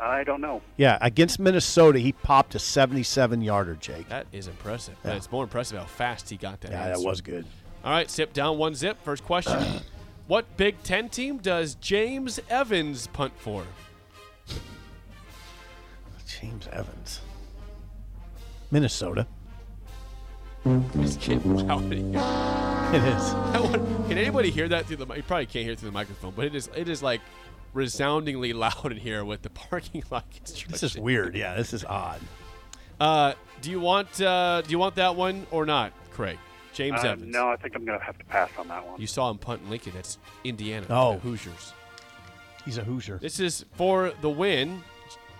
I 0.00 0.22
don't 0.22 0.40
know. 0.40 0.62
Yeah, 0.76 0.96
against 1.00 1.40
Minnesota, 1.40 1.98
he 1.98 2.12
popped 2.12 2.54
a 2.54 2.60
77 2.60 3.42
yarder. 3.42 3.74
Jake. 3.74 4.08
That 4.08 4.28
is 4.30 4.46
impressive. 4.46 4.94
But 5.02 5.10
Yeah. 5.10 5.16
it's 5.16 5.32
more 5.32 5.42
impressive 5.42 5.78
how 5.78 5.86
fast 5.86 6.30
he 6.30 6.36
got 6.36 6.60
that. 6.60 6.70
Yeah, 6.70 6.84
that 6.84 6.90
answer. 6.92 7.04
was 7.08 7.20
good. 7.20 7.44
All 7.84 7.90
right, 7.90 8.08
sip 8.08 8.32
down 8.32 8.56
one 8.58 8.76
zip. 8.76 9.02
First 9.02 9.24
question. 9.24 9.58
what 10.28 10.56
Big 10.56 10.80
Ten 10.84 11.08
team 11.08 11.38
does 11.38 11.74
James 11.74 12.38
Evans 12.48 13.08
punt 13.08 13.32
for? 13.38 13.64
James 16.40 16.68
Evans. 16.72 17.20
Minnesota. 18.70 19.26
It's 20.66 21.16
getting 21.16 21.56
loud 21.66 21.84
in 21.92 22.12
here. 22.12 22.22
It 22.92 23.02
is. 23.02 23.32
That 23.32 23.62
one- 23.62 24.08
Can 24.08 24.18
anybody 24.18 24.50
hear 24.50 24.68
that 24.68 24.86
through 24.86 24.96
the? 24.96 25.06
mi- 25.06 25.16
You 25.16 25.22
probably 25.22 25.46
can't 25.46 25.64
hear 25.64 25.72
it 25.72 25.78
through 25.78 25.88
the 25.90 25.94
microphone, 25.94 26.32
but 26.36 26.44
it 26.44 26.54
is. 26.54 26.68
It 26.76 26.88
is 26.88 27.02
like 27.02 27.20
resoundingly 27.74 28.52
loud 28.54 28.92
in 28.92 28.98
here 28.98 29.24
with 29.24 29.42
the 29.42 29.50
parking 29.50 30.04
lot 30.10 30.30
construction. 30.34 30.72
This 30.72 30.82
is 30.82 30.96
weird. 30.98 31.34
Yeah, 31.34 31.54
this 31.56 31.72
is 31.72 31.84
odd. 31.84 32.20
Uh, 33.00 33.32
do 33.62 33.70
you 33.70 33.80
want? 33.80 34.20
Uh, 34.20 34.62
do 34.62 34.70
you 34.70 34.78
want 34.78 34.94
that 34.96 35.16
one 35.16 35.46
or 35.50 35.64
not, 35.64 35.92
Craig? 36.12 36.38
James 36.78 37.02
Uh, 37.02 37.08
Evans. 37.08 37.32
no, 37.34 37.48
I 37.48 37.56
think 37.56 37.74
I'm 37.74 37.84
going 37.84 37.98
to 37.98 38.04
have 38.04 38.16
to 38.18 38.24
pass 38.26 38.50
on 38.56 38.68
that 38.68 38.86
one. 38.86 39.00
You 39.00 39.08
saw 39.08 39.28
him 39.30 39.38
punt 39.38 39.62
in 39.64 39.68
Lincoln. 39.70 39.92
That's 39.96 40.16
Indiana. 40.44 40.86
Oh. 40.88 41.14
the 41.14 41.18
Hoosiers. 41.18 41.72
He's 42.64 42.78
a 42.78 42.84
Hoosier. 42.84 43.18
This 43.18 43.40
is 43.40 43.64
for 43.74 44.12
the 44.20 44.30
win. 44.30 44.84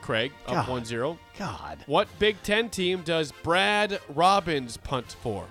Craig 0.01 0.33
up 0.49 0.67
God. 0.67 0.83
1-0. 0.85 1.17
God. 1.39 1.79
What 1.87 2.09
Big 2.19 2.43
Ten 2.43 2.69
team 2.71 3.03
does 3.03 3.31
Brad 3.45 4.01
Robbins 4.09 4.79
punt 4.79 5.15
for? 5.23 5.47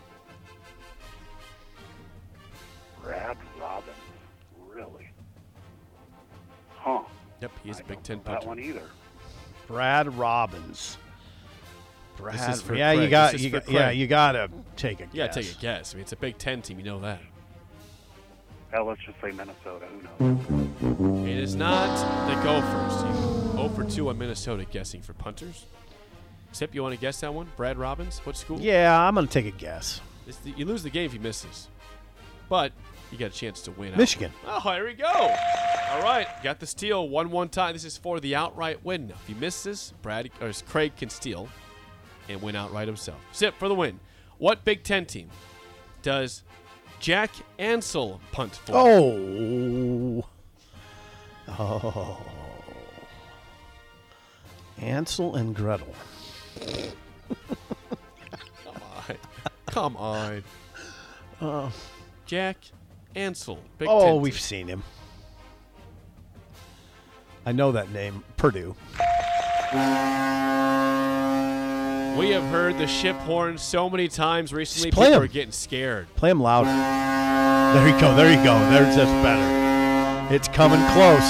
Brad 3.02 3.38
Robbins. 3.58 3.96
Really? 4.70 5.10
Huh. 6.76 7.04
Yep, 7.42 7.52
he's 7.64 7.78
I 7.78 7.80
a 7.80 7.84
Big 7.84 7.98
don't 7.98 8.04
Ten 8.04 8.18
know 8.18 8.24
punter. 8.24 8.40
That 8.42 8.48
one 8.48 8.60
either. 8.60 8.82
Brad 9.68 10.14
Robbins. 10.18 10.98
Brad. 12.18 12.60
for 12.62 12.76
yeah, 12.76 12.92
you 12.92 13.10
got. 13.10 13.40
You 13.40 13.50
got 13.50 13.70
yeah, 13.72 13.90
you 13.92 14.08
got 14.08 14.34
to 14.34 14.50
take 14.76 15.00
a 15.00 15.04
You 15.12 15.18
gotta 15.26 15.28
guess. 15.28 15.36
take 15.36 15.58
a 15.58 15.62
guess. 15.62 15.94
I 15.94 15.98
mean, 15.98 16.02
it's 16.04 16.12
a 16.12 16.16
Big 16.18 16.38
Ten 16.38 16.62
team. 16.62 16.80
You 16.80 16.86
know 16.86 17.00
that. 17.02 17.20
Hell, 18.72 18.86
let's 18.86 19.02
just 19.06 19.20
say 19.22 19.32
Minnesota. 19.32 19.86
Who 20.20 20.26
knows? 20.26 21.28
It 21.30 21.38
is 21.38 21.56
not 21.56 21.88
the 22.28 22.36
Gophers. 22.44 23.04
You 23.04 23.52
0 23.54 23.70
for 23.70 23.84
2 23.86 24.10
on 24.10 24.18
Minnesota 24.18 24.66
guessing 24.70 25.02
for 25.02 25.14
punters. 25.14 25.66
Sip, 26.52 26.76
you 26.76 26.84
want 26.84 26.94
to 26.94 27.00
guess 27.00 27.22
that 27.22 27.34
one? 27.34 27.50
Brad 27.56 27.78
Robbins? 27.78 28.20
What 28.20 28.36
school? 28.36 28.60
Yeah, 28.60 29.00
I'm 29.08 29.16
gonna 29.16 29.28
take 29.28 29.46
a 29.46 29.52
guess. 29.52 30.02
It's 30.28 30.38
the- 30.40 30.52
you 30.52 30.66
lose 30.66 30.84
the 30.84 30.90
game 30.90 31.06
if 31.06 31.14
he 31.14 31.20
misses. 31.20 31.70
But 32.50 32.74
you 33.12 33.18
got 33.18 33.28
a 33.28 33.34
chance 33.34 33.62
to 33.62 33.72
win. 33.72 33.94
out. 33.94 33.98
Michigan. 33.98 34.32
Oh, 34.46 34.60
here 34.74 34.86
we 34.86 34.94
go. 34.94 35.06
All 35.08 36.02
right, 36.02 36.28
got 36.44 36.60
the 36.60 36.68
steal 36.68 37.08
one 37.08 37.32
one 37.32 37.48
tie. 37.50 37.72
This 37.72 37.86
is 37.86 37.98
for 37.98 38.20
the 38.20 38.36
outright 38.36 38.84
win. 38.84 39.08
Now, 39.08 39.16
if 39.16 39.28
he 39.28 39.34
misses, 39.34 39.94
Brad 40.02 40.30
or 40.42 40.52
Craig 40.68 40.94
can 40.98 41.10
steal 41.10 41.48
and 42.30 42.42
win 42.42 42.56
outright 42.56 42.88
himself. 42.88 43.20
Sip 43.32 43.56
for 43.58 43.68
the 43.68 43.76
win. 43.76 44.00
What 44.38 44.64
Big 44.66 44.84
Ten 44.84 45.06
team 45.06 45.30
does 46.02 46.44
Jack 47.00 47.32
Ansell 47.58 48.20
punt 48.32 48.56
for? 48.56 48.74
Oh. 48.76 50.26
Oh. 51.48 52.22
Ansel 54.80 55.36
and 55.36 55.56
Gretel. 55.56 55.94
Come 58.64 58.82
on. 58.82 59.16
Come 59.66 59.98
on. 59.98 60.44
Uh, 61.42 61.70
Jack 62.26 62.58
Ansell. 63.16 63.60
Big 63.78 63.88
oh, 63.90 64.02
Ten 64.14 64.22
we've 64.22 64.34
team. 64.34 64.42
seen 64.42 64.68
him. 64.68 64.84
I 67.46 67.54
know 67.54 67.72
that 67.72 67.92
name. 67.92 68.24
Purdue. 68.36 68.76
We 72.18 72.32
have 72.32 72.44
heard 72.46 72.78
the 72.80 72.88
ship 72.88 73.16
horn 73.18 73.58
so 73.60 73.90
many 73.90 74.08
times 74.08 74.52
recently. 74.52 74.90
Just 74.90 74.98
play 74.98 75.08
People 75.08 75.18
him. 75.20 75.24
are 75.24 75.32
getting 75.32 75.52
scared. 75.52 76.08
Play 76.16 76.30
them 76.30 76.42
louder. 76.42 76.70
There 77.78 77.88
you 77.88 78.00
go. 78.00 78.16
There 78.16 78.30
you 78.30 78.44
go. 78.44 78.58
There's 78.72 78.96
just 78.96 79.12
better. 79.24 80.34
It's 80.34 80.48
coming 80.48 80.80
close. 80.94 81.28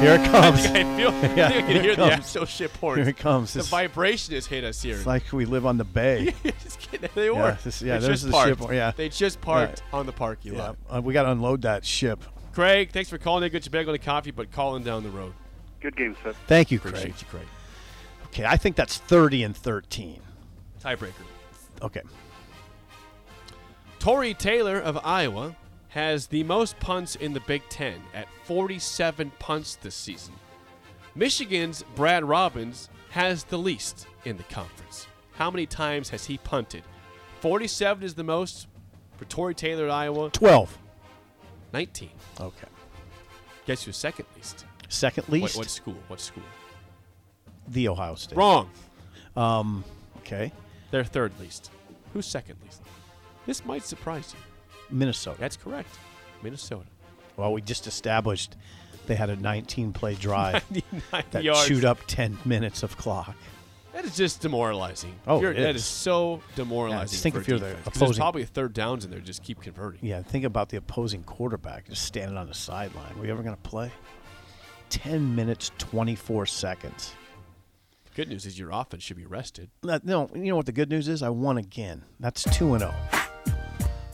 Here 0.00 0.14
it 0.14 0.20
I 0.28 0.28
comes. 0.28 0.66
think 0.66 0.86
I 0.86 0.96
feel. 0.96 1.10
Yeah, 1.36 1.46
I 1.48 1.50
think 1.50 1.54
I 1.54 1.60
can 1.62 1.66
here 1.66 1.76
it 1.76 1.82
hear 1.82 1.96
the 1.96 2.08
comes. 2.08 2.12
actual 2.12 2.44
ship 2.46 2.76
horn. 2.76 2.98
Here 3.00 3.08
it 3.08 3.16
comes. 3.16 3.52
The 3.52 3.60
It's, 3.60 3.68
vibration 3.68 4.34
has 4.34 4.46
hit 4.46 4.62
us 4.64 4.80
here. 4.80 4.96
it's 4.96 5.06
like 5.06 5.32
we 5.32 5.44
live 5.44 5.66
on 5.66 5.76
the 5.76 5.84
bay. 5.84 6.34
Just 6.62 6.78
kidding. 6.78 7.10
They 7.14 7.28
were. 7.30 7.58
this- 7.64 7.82
yeah, 7.82 7.98
they 7.98 8.06
there's 8.06 8.22
just 8.22 8.32
the 8.32 8.44
ship 8.44 8.58
parked. 8.58 8.60
horn, 8.60 8.74
yeah. 8.76 8.92
They 8.96 9.08
just 9.08 9.40
parked 9.40 9.82
on 9.92 10.06
the 10.06 10.12
parking 10.12 10.54
yeah, 10.54 10.62
lot. 10.62 10.76
uh, 10.88 11.00
we 11.02 11.12
got 11.12 11.24
to 11.24 11.32
unload 11.32 11.62
that 11.62 11.84
ship. 11.84 12.22
Craig, 12.54 12.90
thanks 12.92 13.10
for 13.10 13.18
calling 13.18 13.42
in. 13.44 13.50
Good 13.50 13.64
you 13.66 13.70
bag 13.72 13.86
on 13.88 13.92
the 13.92 13.98
coffee, 13.98 14.30
but 14.30 14.50
calling 14.52 14.82
down 14.84 15.02
the 15.02 15.10
road. 15.10 15.32
Good 15.80 15.96
game, 15.96 16.16
Sip. 16.22 16.36
Thank 16.46 16.70
you, 16.70 16.78
Appreciate 16.78 17.02
Craig. 17.02 17.14
you, 17.20 17.26
Craig. 17.28 17.46
Okay, 18.32 18.44
I 18.44 18.56
think 18.56 18.76
that's 18.76 18.98
30 18.98 19.42
and 19.44 19.56
13. 19.56 20.20
Tiebreaker. 20.82 21.12
Okay. 21.82 22.02
Tory 23.98 24.34
Taylor 24.34 24.78
of 24.78 24.98
Iowa 25.04 25.56
has 25.88 26.28
the 26.28 26.44
most 26.44 26.78
punts 26.78 27.16
in 27.16 27.32
the 27.32 27.40
Big 27.40 27.62
Ten 27.68 28.00
at 28.14 28.28
47 28.44 29.32
punts 29.38 29.76
this 29.76 29.94
season. 29.94 30.34
Michigan's 31.14 31.82
Brad 31.96 32.24
Robbins 32.24 32.88
has 33.10 33.44
the 33.44 33.58
least 33.58 34.06
in 34.24 34.36
the 34.36 34.44
conference. 34.44 35.08
How 35.32 35.50
many 35.50 35.66
times 35.66 36.10
has 36.10 36.26
he 36.26 36.38
punted? 36.38 36.84
47 37.40 38.04
is 38.04 38.14
the 38.14 38.22
most 38.22 38.68
for 39.16 39.24
Tory 39.24 39.54
Taylor 39.54 39.86
at 39.86 39.90
Iowa. 39.90 40.30
12. 40.30 40.78
19. 41.72 42.10
Okay. 42.40 42.68
Guess 43.66 43.84
who's 43.84 43.96
second 43.96 44.26
least? 44.36 44.64
Second 44.88 45.24
What, 45.24 45.32
least, 45.32 45.56
what 45.56 45.70
school? 45.70 45.96
What 46.08 46.20
school? 46.20 46.42
The 47.70 47.88
Ohio 47.88 48.14
State. 48.14 48.36
Wrong. 48.36 48.70
Um, 49.36 49.84
okay. 50.18 50.52
They're 50.90 51.04
third 51.04 51.32
least. 51.40 51.70
Who's 52.12 52.26
second 52.26 52.56
least? 52.64 52.82
This 53.46 53.64
might 53.64 53.84
surprise 53.84 54.34
you. 54.36 54.96
Minnesota. 54.96 55.38
That's 55.40 55.56
correct. 55.56 55.88
Minnesota. 56.42 56.86
Well, 57.36 57.52
we 57.52 57.62
just 57.62 57.86
established 57.86 58.56
they 59.06 59.14
had 59.14 59.30
a 59.30 59.36
19 59.36 59.92
play 59.92 60.14
drive 60.14 60.64
that 61.30 61.42
yards. 61.42 61.66
chewed 61.66 61.84
up 61.84 61.98
10 62.06 62.38
minutes 62.44 62.82
of 62.82 62.96
clock. 62.96 63.34
That 63.92 64.04
is 64.04 64.16
just 64.16 64.40
demoralizing. 64.40 65.14
Oh, 65.26 65.44
it 65.44 65.54
that 65.54 65.74
is. 65.74 65.82
is 65.82 65.84
so 65.86 66.42
demoralizing. 66.54 67.08
just 67.08 67.22
think 67.22 67.34
for 67.34 67.40
if 67.40 67.48
you're 67.48 67.58
the 67.58 67.72
opposing- 67.86 68.06
There's 68.06 68.18
probably 68.18 68.44
third 68.44 68.72
downs 68.72 69.04
in 69.04 69.10
there. 69.10 69.20
Just 69.20 69.42
keep 69.42 69.60
converting. 69.60 70.00
Yeah, 70.02 70.22
think 70.22 70.44
about 70.44 70.68
the 70.68 70.76
opposing 70.76 71.22
quarterback 71.24 71.88
just 71.88 72.02
standing 72.04 72.36
on 72.36 72.46
the 72.46 72.54
sideline. 72.54 73.12
Are 73.16 73.20
we 73.20 73.30
ever 73.30 73.42
going 73.42 73.56
to 73.56 73.62
play? 73.62 73.90
10 74.90 75.34
minutes, 75.34 75.70
24 75.78 76.46
seconds. 76.46 77.12
Good 78.20 78.28
news 78.28 78.44
is 78.44 78.58
your 78.58 78.68
offense 78.70 79.02
should 79.02 79.16
be 79.16 79.24
rested. 79.24 79.70
That- 79.80 80.04
No, 80.04 80.28
you 80.34 80.42
know 80.50 80.56
what 80.56 80.66
the 80.66 80.72
good 80.72 80.90
news 80.90 81.08
is? 81.08 81.22
I 81.22 81.30
won 81.30 81.56
again. 81.56 82.02
That's 82.18 82.42
2 82.54 82.74
and 82.74 82.80
0 82.80 82.94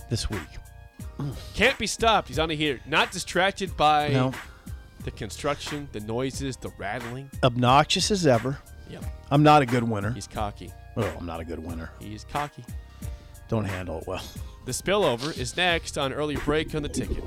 this 0.08 0.30
week. 0.30 0.38
Can't 1.54 1.76
be 1.76 1.88
stopped. 1.88 2.28
He's 2.28 2.38
on 2.38 2.48
the 2.50 2.54
heater. 2.54 2.78
Not 2.86 3.10
distracted 3.10 3.76
by 3.76 4.10
No. 4.10 4.32
the 5.02 5.10
construction, 5.10 5.88
the 5.90 5.98
noises, 5.98 6.56
the 6.56 6.70
rattling. 6.78 7.32
Obnoxious 7.42 8.12
as 8.12 8.28
ever. 8.28 8.58
Yep. 8.88 9.04
I'm 9.32 9.42
not 9.42 9.62
a 9.62 9.66
good 9.66 9.82
winner. 9.82 10.12
He's 10.12 10.28
cocky. 10.28 10.70
Oh, 10.96 11.12
I'm 11.18 11.26
not 11.26 11.40
a 11.40 11.44
good 11.44 11.58
winner. 11.58 11.90
He 11.98 12.14
is 12.14 12.22
cocky. 12.32 12.64
Don't 13.48 13.64
handle 13.64 13.98
it 14.02 14.06
well. 14.06 14.22
The 14.66 14.72
spillover 14.72 15.36
is 15.36 15.56
next 15.56 15.98
on 15.98 16.12
early 16.12 16.36
break 16.36 16.76
on 16.76 16.84
the 16.84 16.88
ticket. 16.88 17.24